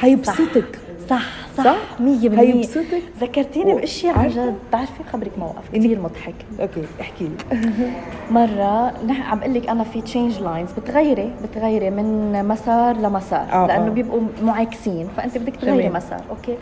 هيبسطك. 0.01 0.79
صح 1.11 1.23
صح 1.59 1.65
صح؟ 1.65 1.77
100% 2.01 2.03
هيبسطك. 2.39 3.03
ذكرتيني 3.21 3.73
و- 3.75 3.77
بأشياء 3.77 4.19
عن؟ 4.19 4.29
جد. 4.29 4.55
بتعرفي 4.69 5.05
خبرك 5.13 5.39
موقف 5.39 5.71
كثير 5.75 6.01
مضحك. 6.01 6.35
okay 6.61 6.83
احكي 7.01 7.25
لي. 7.25 7.61
مرة 8.31 8.93
نحن 9.07 9.23
عم 9.23 9.39
بقول 9.39 9.55
لك 9.55 9.69
أنا 9.69 9.85
في 9.85 10.01
change 10.01 10.39
lines 10.39 10.69
بتغيري 10.73 11.33
بتغيري 11.43 11.91
من 11.91 12.33
مسار 12.49 12.97
لمسار. 12.97 13.47
آه، 13.53 13.67
لأنه 13.67 13.87
آه. 13.87 13.91
بيبقوا 13.91 14.21
معاكسين. 14.43 15.09
فأنت 15.17 15.39
بدك 15.39 15.57
تغيري. 15.57 15.89
مسار 15.89 16.21
okay؟ 16.31 16.57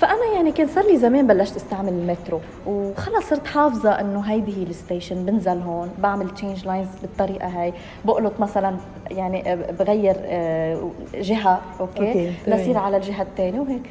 فأنا 0.00 0.34
يعني 0.34 0.52
كان 0.52 0.66
صار 0.66 0.86
لي 0.86 0.96
زمان 0.96 1.26
بلشت 1.26 1.56
أستعمل 1.56 1.88
المترو 1.88 2.40
وخلص 2.66 3.28
صرت 3.30 3.46
حافظة 3.46 3.90
إنه 3.90 4.20
هيدي 4.20 4.56
هي 4.56 4.62
ال 4.62 4.70
station 4.70 5.26
بنزل 5.26 5.60
هون 5.60 5.90
بعمل 5.98 6.30
change 6.30 6.66
lines 6.66 6.88
بالطريقة 7.02 7.48
هاي 7.48 7.72
بقلط 8.04 8.40
مثلا 8.40 8.76
يعني 9.10 9.52
آه، 9.52 9.70
بغير 9.70 10.16
آه، 10.18 10.90
جهة 11.14 11.60
okay, 11.80 12.08
okay،. 12.08 12.32
لصير 12.46 12.78
على 12.78 12.96
الجهة 12.96 13.22
الثانية 13.22 13.60
وهيك 13.60 13.82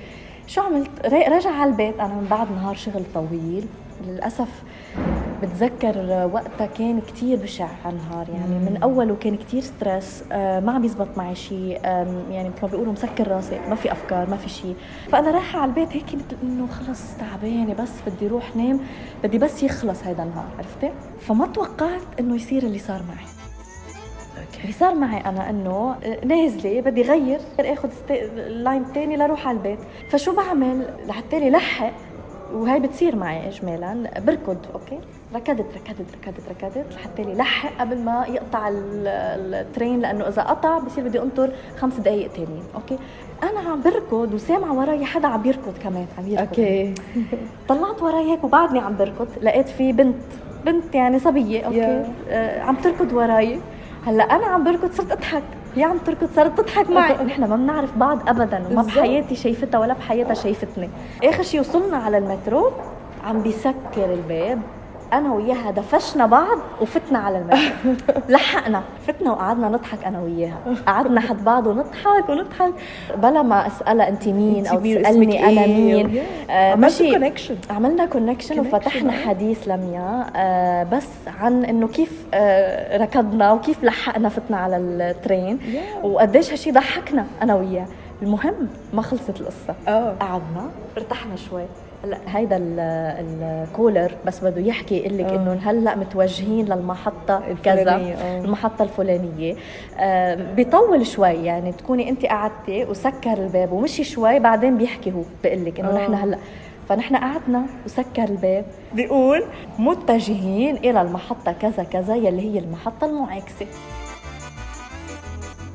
شو 0.48 0.62
عملت؟ 0.62 1.06
رجع 1.06 1.52
على 1.52 1.72
البيت 1.72 2.00
أنا 2.00 2.14
من 2.14 2.28
بعد 2.32 2.52
نهار 2.52 2.76
شغل 2.76 3.04
طويل 3.14 3.66
للأسف 4.08 4.64
بتذكر 5.42 6.30
وقتها 6.34 6.66
كان 6.66 7.02
كتير 7.02 7.38
بشع 7.38 7.68
هالنهار 7.86 8.30
يعني 8.30 8.60
من 8.60 8.80
أوله 8.84 9.16
كان 9.16 9.38
كتير 9.38 9.62
stress 9.62 10.24
آه، 10.32 10.60
ما 10.60 10.72
عم 10.72 10.84
يزبط 10.84 11.18
معي 11.18 11.36
شيء 11.36 11.80
يعني 12.32 12.50
مثل 12.50 12.62
ما 12.62 12.68
بيقولوا 12.68 12.94
مسكر 12.94 13.28
راسي 13.28 13.60
ما 13.70 13.76
في 13.76 13.92
أفكار 13.92 14.30
ما 14.30 14.38
في 14.38 14.50
شيء 14.50 14.76
فأنا 15.12 15.32
رايحة 15.32 15.60
على 15.60 15.70
البيت 15.70 15.94
هيك 15.94 16.16
مثل 16.16 16.38
إنه 16.44 16.68
خلص 16.68 17.18
تعبانة 17.18 17.74
بس 17.74 17.92
بدي 18.08 18.28
أروح 18.28 18.56
نام 18.56 18.80
بدي 19.24 19.38
بس 19.38 19.64
يخلص 19.64 20.04
هذا 20.04 20.24
النهار 20.24 20.50
عرفتي؟ 20.58 20.92
فما 21.20 21.48
توقعت 21.48 22.20
إنه 22.20 22.36
يصير 22.36 22.64
اللي 22.64 22.80
صار 22.80 23.02
معي. 23.08 23.26
اللي 24.62 24.74
صار 24.74 24.96
معي 24.96 25.18
أنا 25.18 25.50
إنه 25.50 25.96
نازلة 26.26 26.82
بدي 26.82 27.02
غير 27.02 27.40
آخذ 27.60 27.90
ال 28.10 28.24
line 28.24 28.82
الثاني 28.82 29.16
لاروح 29.16 29.48
على 29.48 29.58
البيت. 29.58 29.80
فشو 30.12 30.36
بعمل؟ 30.36 30.88
لحتى 31.08 31.50
لحق 31.50 31.92
وهي 32.54 32.80
بتصير 32.80 33.16
معي 33.16 33.48
اجمالا 33.48 34.20
بركض 34.20 34.58
okay؟ 34.74 35.00
ركضت 35.36 35.66
ركضت 35.76 36.06
ركضت 36.22 36.50
ركضت 36.50 36.94
لحتى 36.94 37.24
لي 37.24 37.34
لحق 37.34 37.70
قبل 37.80 37.98
ما 37.98 38.26
يقطع 38.30 38.68
ال- 38.68 39.08
ال 39.54 39.61
train 39.61 40.00
لأنه 40.00 40.28
إذا 40.28 40.42
قطع 40.42 40.78
بصير 40.80 41.04
بدي 41.04 41.22
أنطر 41.22 41.52
خمس 41.80 41.94
دقائق 41.94 42.32
تانيين 42.32 42.64
okay؟ 42.76 42.98
أنا 43.44 43.70
عم 43.70 43.82
بركض 43.82 44.34
وسامعه 44.34 44.74
وراي 44.80 45.06
حدا 45.06 45.28
عم 45.28 45.46
يركض 45.46 45.74
كمان 45.84 46.06
عم 46.18 46.28
يركض. 46.28 46.40
okay. 46.48 46.94
طلعت 47.70 48.02
وراي 48.04 48.32
هيك 48.32 48.44
وبعدني 48.44 48.80
عم 48.80 48.96
بركض 48.98 49.28
لقيت 49.42 49.70
في 49.70 49.92
بنت 49.92 50.16
بنت 50.66 50.96
يعني 50.96 51.20
صبية 51.20 51.62
okay؟ 51.66 51.78
يا. 51.78 52.14
آه 52.30 52.62
عم 52.62 52.76
تركض 52.76 53.14
وراي. 53.14 53.60
هلأ 54.06 54.24
أنا 54.24 54.46
عم 54.46 54.64
بركض 54.64 54.92
صرت 54.92 55.12
أضحك 55.12 55.44
هي 55.76 55.84
عم 55.84 55.98
تركض 55.98 56.30
صارت 56.36 56.58
تضحك 56.62 56.90
معي. 56.90 57.24
نحن 57.24 57.44
ما 57.44 57.56
بنعرف 57.56 57.98
بعض 57.98 58.30
ابدا 58.30 58.64
وما. 58.72 58.82
بحياتي 58.82 59.36
شايفتها 59.36 59.80
ولا 59.80 59.94
بحياتها 59.94 60.34
شايفتني. 60.34 60.90
آخر 61.24 61.44
شيء 61.44 61.60
وصلنا 61.60 61.98
على 61.98 62.18
المترو 62.18 62.72
عم 63.24 63.42
بيسكر 63.42 64.14
الباب. 64.14 64.60
أنا 65.14 65.34
وياها 65.34 65.72
دفشنا 65.72 66.26
بعض 66.26 66.58
وفتنا 66.82 67.20
على 67.20 67.38
المترو 67.38 67.94
لحقنا 68.30 68.84
فتنا 69.08 69.32
وقعدنا 69.32 69.70
نضحك 69.70 70.04
أنا 70.06 70.20
وياها. 70.22 70.58
قعدنا 70.88 71.22
حد 71.22 71.44
بعض 71.44 71.68
ونضحك 71.68 72.30
ونضحك. 72.30 72.74
بلا 73.18 73.42
ما 73.42 73.68
أسألها 73.68 74.10
أنت 74.10 74.28
مين 74.28 74.68
أو 74.68 74.78
تسألني 74.80 75.46
أنا 75.50 75.64
إيه؟ 75.64 76.04
مين. 76.04 76.24
آه، 76.50 76.76
ماشي. 76.76 77.12
connection 77.12 77.56
عملنا 77.70 78.06
connection 78.06 78.60
وفتحنا 78.60 79.14
آه. 79.14 79.26
حديث 79.26 79.68
لميا 79.68 80.26
آه 80.36 80.84
بس 80.84 81.08
عن 81.40 81.66
إنه 81.66 81.88
كيف 81.88 82.26
آه 82.34 82.98
ركضنا 82.98 83.52
وكيف 83.52 83.84
لحقنا 83.84 84.30
فتنا 84.30 84.58
على 84.58 84.78
ال 84.78 84.89
train. 84.89 85.60
Yeah. 85.60 86.06
وقديش 86.06 86.52
هالشي 86.52 86.72
ضحكنا 86.72 87.26
أنا 87.42 87.56
وياه. 87.56 87.86
المهم 88.22 88.68
ما 88.94 89.02
خلصت 89.02 89.42
القصة. 89.42 89.76
آه. 89.88 90.16
قعدنا 90.20 90.70
ارتحنا 90.98 91.36
شوي. 91.36 91.64
هلا 92.06 92.18
هيدا 92.28 92.58
ال- 92.58 92.80
الكولر 93.70 94.12
بس 94.26 94.40
بده 94.44 94.62
يحكي 94.62 94.98
يقول 94.98 95.18
لك 95.18 95.26
آه. 95.26 95.36
إنه 95.36 95.60
هلأ 95.64 95.96
متوجهين 95.96 96.66
للمحطة 96.66 97.44
كذا 97.64 97.92
آه. 97.96 98.40
المحطة 98.46 98.84
الفلانية 98.84 99.56
آه 100.00 100.54
بيطول 100.56 101.08
شوي 101.08 101.30
يعني 101.46 101.72
تكوني 101.72 102.10
أنت 102.10 102.26
قعدتي 102.26 102.86
وسكر 102.86 103.34
الباب 103.34 103.72
ومشي 103.72 104.04
شوي 104.04 104.40
بعدين 104.40 104.78
بيحكي 104.78 105.12
هو 105.12 105.22
بيقول 105.44 105.66
لك 105.66 105.80
إنه. 105.80 105.96
نحن 105.96 106.14
هلأ 106.14 106.38
فنحن 106.90 107.16
قعدنا 107.16 107.66
وسكر 107.86 108.24
الباب 108.24 108.66
بيقول 108.94 109.44
متجهين 109.80 110.76
إلى 110.78 111.02
المحطة 111.02 111.52
كذا 111.52 111.84
كذا 111.84 112.16
يلي 112.16 112.54
هي 112.54 112.60
المحطة 112.60 113.06
المعاكسة 113.06 113.66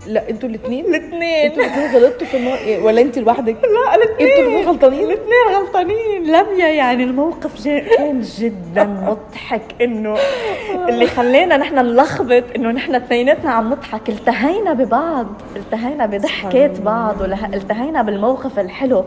لا 0.06 0.30
أنتوا 0.30 0.48
الاثنين 0.48 0.84
الاثنين 0.84 1.22
أنتوا 1.22 1.62
الاثنين 1.64 1.90
غلطتوا 1.94 2.26
في 2.26 2.36
النار 2.36 2.58
إيه، 2.58 2.82
ولا 2.82 3.00
انت 3.00 3.18
لوحدك؟ 3.18 3.56
لا 3.62 3.94
الاثنين 3.94 4.28
أنتوا 4.28 4.44
الاثنين 4.44 4.68
غلطانين؟ 4.68 5.04
الاثنين 5.04 5.56
غلطانين. 5.56 6.22
لميا 6.22 6.68
يعني 6.68 7.04
الموقف 7.04 7.64
كان 7.96 8.20
جدا 8.20 8.84
مضحك 8.84 9.62
إنه 9.80 10.16
اللي 10.88 11.06
خلينا 11.06 11.56
نحن 11.56 11.74
نلخبط 11.74 12.44
إنه 12.56 12.70
نحن 12.70 12.94
اثنيناتنا 12.94 13.50
عم 13.50 13.70
نضحك. 13.70 14.08
التهينا 14.08 14.72
ببعض 14.72 15.26
التهينا 15.56 16.06
بضحكات 16.06 16.80
بعض 16.80 17.20
والتهينا 17.20 18.02
بالموقف 18.02 18.58
الحلو. 18.58 19.04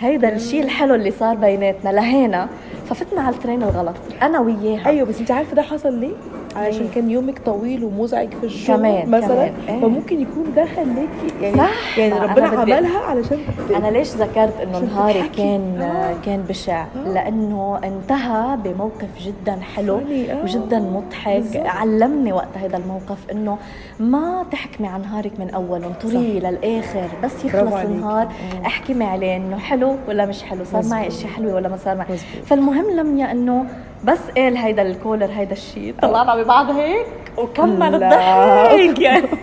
هيدا 0.00 0.36
الشيء 0.36 0.62
الحلو 0.62 0.94
اللي 0.94 1.10
صار 1.10 1.34
بيناتنا 1.34 1.90
لهينا. 1.90 2.48
ففتنا 2.88 3.20
على 3.20 3.34
الترين 3.34 3.62
الغلط. 3.62 3.94
أنا 4.22 4.40
وياها. 4.40 4.86
أيوه 4.86 5.06
بس 5.08 5.18
انت 5.18 5.30
عارفة 5.30 5.56
ده 5.56 5.62
حصل 5.62 5.94
ليه؟ 6.00 6.14
علشان؟ 6.56 6.88
كان 6.94 7.10
يومك 7.10 7.38
طويل 7.38 7.84
ومزعج 7.84 8.28
في 8.40 8.46
الشغل 8.46 8.76
كمان- 8.76 9.10
مثلا 9.10 9.28
كمان، 9.48 9.52
إيه. 9.68 9.80
فممكن 9.80 10.20
يكون 10.20 10.44
ده 10.56 10.64
خلاكي 10.64 11.42
يعني 11.42 11.56
صح، 11.56 11.98
يعني 11.98 12.14
ربنا 12.14 12.46
عملها 12.46 12.98
علشان 12.98 13.38
أنا 13.76 13.88
ليش 13.88 14.08
ذكرت 14.08 14.60
إنه 14.62 14.78
نهاري 14.78 15.12
تضحكي. 15.22 15.36
كان 15.36 15.80
آه. 15.82 16.14
كان 16.26 16.42
بشع 16.48 16.82
آه. 17.06 17.08
لأنه 17.08 17.80
انتهى 17.84 18.56
بموقف 18.64 19.08
جدا 19.20 19.58
حلو 19.76 19.96
آه. 19.98 20.42
وجدا 20.42 20.78
مضحك 20.78 21.34
بالظبط. 21.36 21.66
علمني 21.66 22.32
وقت 22.32 22.58
هذا 22.62 22.76
الموقف 22.76 23.18
إنه 23.32 23.58
ما 24.00 24.44
تحكمي 24.52 24.88
عن 24.88 25.02
نهارك 25.02 25.32
من 25.40 25.50
أول 25.50 25.84
انطريه 25.84 26.40
للآخر 26.40 27.08
بس 27.24 27.44
يخلص. 27.44 27.72
النهار 27.74 28.22
آه. 28.26 28.66
احكمي 28.66 29.04
عليه 29.04 29.36
انه 29.36 29.56
حلو 29.58 29.96
ولا 30.08 30.26
مش 30.26 30.42
حلو 30.42 30.64
صار 30.64 30.82
معي 30.90 31.06
مزبوط. 31.06 31.18
إشي 31.24 31.28
حلوة 31.34 31.54
ولا 31.54 31.68
ما 31.68 31.76
صار 31.76 31.96
معي. 31.96 32.16
فالمهم 32.46 32.90
لميا 32.96 33.32
انه 33.32 33.64
بس 34.04 34.18
قال 34.36 34.56
هيدا 34.56 34.82
الكولر 34.82 35.30
هيدا 35.36 35.52
الشيء؟ 35.52 35.94
طلعنا 36.02 36.36
ببعض 36.42 36.70
هيك 36.70 37.06
وكمل. 37.38 37.94
الضحك 37.94 38.98
يعني. 38.98 39.26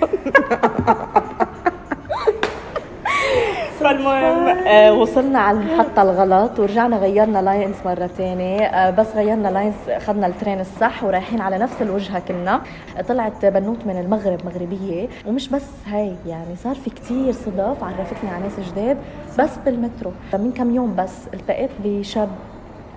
فالمهم 3.79 4.47
آه 4.67 4.93
وصلنا 4.93 5.39
على 5.39 5.59
المحطة 5.59 6.01
الغلط 6.01 6.59
ورجعنا 6.59 6.97
غيرنا 6.97 7.41
lines 7.41 7.75
مرة 7.85 8.09
تانية. 8.17 8.61
آه 8.65 8.89
بس 8.89 9.07
غيرنا 9.15 9.47
lines 9.47 9.73
أخذنا 9.89 10.27
ال 10.27 10.33
train 10.33 10.59
الصح 10.59 11.03
ورايحين 11.03 11.41
على 11.41 11.57
نفس 11.57 11.81
الوجهة 11.81 12.19
كلنا. 12.27 12.61
طلعت 13.09 13.45
بنوت 13.45 13.85
من 13.85 13.99
المغرب 13.99 14.39
مغربية. 14.45 15.07
ومش 15.27 15.49
بس 15.49 15.65
هاي 15.87 16.15
يعني 16.27 16.55
صار 16.63 16.75
في 16.75 16.89
كتير 16.89 17.31
صدف 17.31 17.83
عرفتني 17.83 18.29
على 18.29 18.43
ناس 18.43 18.59
جداد 18.71 18.97
بس 19.39 19.49
بالمترو. 19.65 20.11
من 20.33 20.51
كم 20.51 20.75
يوم 20.75 20.95
بس 20.95 21.13
التقيت 21.33 21.69
بشاب 21.83 22.29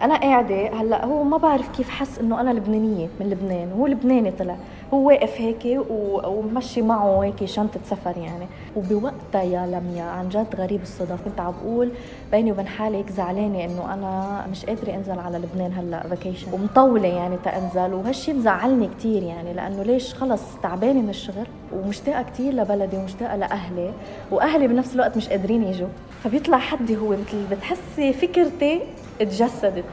أنا 0.03 0.17
قاعدة 0.17 0.69
هلأ 0.81 1.05
هو 1.05 1.23
ما 1.25 1.37
بعرف 1.37 1.77
كيف 1.77 1.91
حس 1.91 2.19
إنه 2.19 2.41
أنا 2.41 2.51
لبنانية 2.51 3.09
من 3.21 3.31
لبنان 3.31 3.73
هو 3.73 3.87
لبناني 3.87 4.31
طلع 4.31 4.57
هو 4.95 5.09
واقف 5.09 5.41
هيك 5.41 5.81
ومشي 6.25 6.83
معه 6.83 7.21
هيك 7.25 7.45
شنطة 7.45 7.81
سفر 7.85 8.17
يعني. 8.17 8.47
وبوقتها 8.77 9.43
يا 9.43 9.67
لميا 9.67 10.03
عن 10.05 10.29
جد 10.29 10.47
غريب 10.57 10.83
الصدف 10.83 11.25
كنت 11.25 11.41
عم 11.41 11.53
بقول 11.63 11.91
بيني 12.33 12.53
وبين 12.53 12.67
حالي 12.67 12.97
هيك 12.99 13.11
زعلانة 13.11 13.65
إنه 13.65 13.95
أنا 13.95 14.47
مش 14.51 14.65
قادرة 14.67 14.95
أنزل 14.95 15.19
على 15.19 15.39
لبنان 15.39 15.73
هلأ 15.73 16.09
فاكيشن 16.09 16.53
ومطولة 16.53 17.09
يعني 17.09 17.37
تانزل 17.45 17.95
وهالشي 17.95 18.33
مزعلني 18.33 18.89
كثير 18.99 19.23
يعني 19.23 19.53
لأنه 19.53 19.83
ليش 19.83 20.15
خلص 20.15 20.43
تعبانة 20.63 21.01
من 21.01 21.11
الشغل 21.11 21.47
ومشتاقة 21.73 22.23
كثير 22.23 22.53
لبلدي 22.53 22.97
ومشتاقة 22.97 23.37
لأهلي 23.37 23.93
وأهلي 24.31 24.69
بنفس 24.69 24.95
الوقت 24.95 25.17
مش 25.17 25.29
قادرين 25.29 25.63
يجوا. 25.63 25.89
فبيطلع 26.25 26.59
حدي 26.59 26.97
هو 26.97 27.09
مثل 27.11 27.45
بتحسي 27.51 28.13
فكرتي 28.13 28.81
تجسدت 29.21 29.85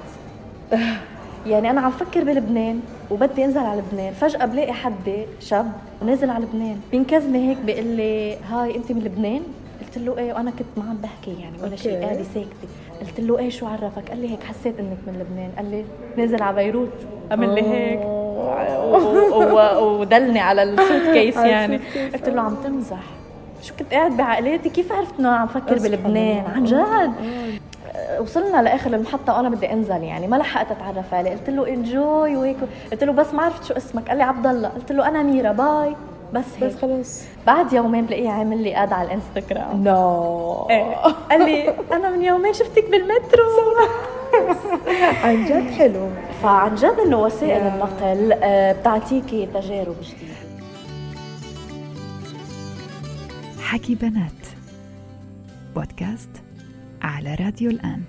يعني 1.47 1.69
أنا 1.69 1.81
عم 1.81 1.91
فكر 1.91 2.23
بلبنان 2.23 2.79
وبدي 3.11 3.45
أنزل 3.45 3.59
على 3.59 3.81
لبنان. 3.81 4.13
فجأة 4.13 4.45
بلاقي 4.45 4.73
حدي 4.73 5.25
شاب 5.39 5.71
نازل 6.05 6.29
على 6.29 6.43
لبنان. 6.45 6.79
بينكزني 6.91 7.49
هيك 7.49 7.57
بيقول 7.57 7.85
لي 7.87 8.35
هاي 8.51 8.75
أنت 8.75 8.91
من 8.91 9.01
لبنان؟ 9.01 9.41
قلت 9.81 9.97
له 9.97 10.17
إيه 10.17 10.33
وأنا 10.33 10.51
كنت 10.51 10.67
ما 10.77 10.83
عم 10.89 10.97
بحكي 10.97 11.41
يعني 11.41 11.55
ولا 11.63 11.75
شيء. 11.75 12.01
قاعدة 12.01 12.23
ساكتة. 12.23 12.67
قلت 13.01 13.19
له 13.19 13.39
إيه 13.39 13.49
شو 13.49 13.65
عرفك؟ 13.67 14.09
قال 14.09 14.21
لي 14.21 14.31
هيك 14.31 14.43
حسيت 14.43 14.79
إنك 14.79 14.97
من 15.07 15.13
لبنان. 15.13 15.49
قال 15.57 15.71
لي 15.71 15.83
نازل 16.17 16.43
على 16.43 16.55
بيروت. 16.55 16.89
عمل 17.31 17.55
لي 17.55 17.61
هيك. 17.61 17.99
ودلني 19.99 20.39
على 20.39 20.63
السوت 20.63 21.13
كيس 21.13 21.37
يعني. 21.53 21.79
قلت 22.13 22.29
له 22.29 22.41
عم 22.41 22.55
تمزح. 22.63 23.03
شو 23.63 23.73
كنت 23.79 23.93
قاعد 23.93 24.17
بعقلاتي 24.17 24.69
كيف 24.69 24.91
عرفت 24.91 25.19
إنه 25.19 25.29
عم 25.29 25.47
فكر 25.47 25.75
بلبنان. 25.79 26.43
عن 26.55 26.63
جد. 26.63 27.11
وصلنا 28.19 28.61
لآخر 28.61 28.93
المحطة 28.93 29.33
وأنا 29.37 29.49
بدي 29.49 29.73
أنزل 29.73 30.03
يعني 30.03 30.27
ما 30.27 30.35
لحقت 30.35 30.71
أتعرف 30.71 31.13
عليه. 31.13 31.31
قلت 31.31 31.49
له 31.49 31.67
enjoy 31.67 32.35
وهيك. 32.35 32.57
قلت 32.91 33.03
له 33.03 33.11
بس 33.13 33.33
ما 33.33 33.43
عرفت 33.43 33.63
شو 33.63 33.73
اسمك. 33.73 34.09
قال 34.09 34.17
لي 34.17 34.23
عبد 34.23 34.47
الله 34.47 34.69
قلت 34.69 34.91
له 34.91 35.07
أنا 35.07 35.23
ميرا. 35.23 35.51
bye. 35.51 35.95
بس 36.33 36.43
هيك. 36.59 36.63
بس 36.73 36.81
خلاص 36.81 37.23
بعد 37.47 37.73
يومين 37.73 38.05
بلاقيه 38.05 38.29
عامل 38.29 38.63
لي 38.63 38.83
add 38.83 38.93
على 38.93 39.07
الإنستغرام. 39.07 39.83
no 39.83 40.67
إيه. 40.69 40.95
قال 41.31 41.45
لي 41.45 41.73
أنا 41.91 42.09
من 42.09 42.21
يومين 42.21 42.53
شفتك 42.53 42.89
بالمترو. 42.91 43.43
عن 45.23 45.45
جد 45.45 45.71
حلو. 45.71 46.09
فعن 46.43 46.75
جد 46.75 46.95
إنه 47.05 47.21
وسائل 47.21 47.49
يا. 47.65 47.67
النقل 47.75 48.33
آه، 48.43 48.71
بتعطيكي 48.71 49.45
تجارب 49.45 49.95
جديدة. 50.01 50.35
حكي 53.61 53.95
بنات. 53.95 54.31
بودكاست 55.75 56.29
على 57.05 57.35
راديو 57.35 57.69
الآن. 57.69 58.03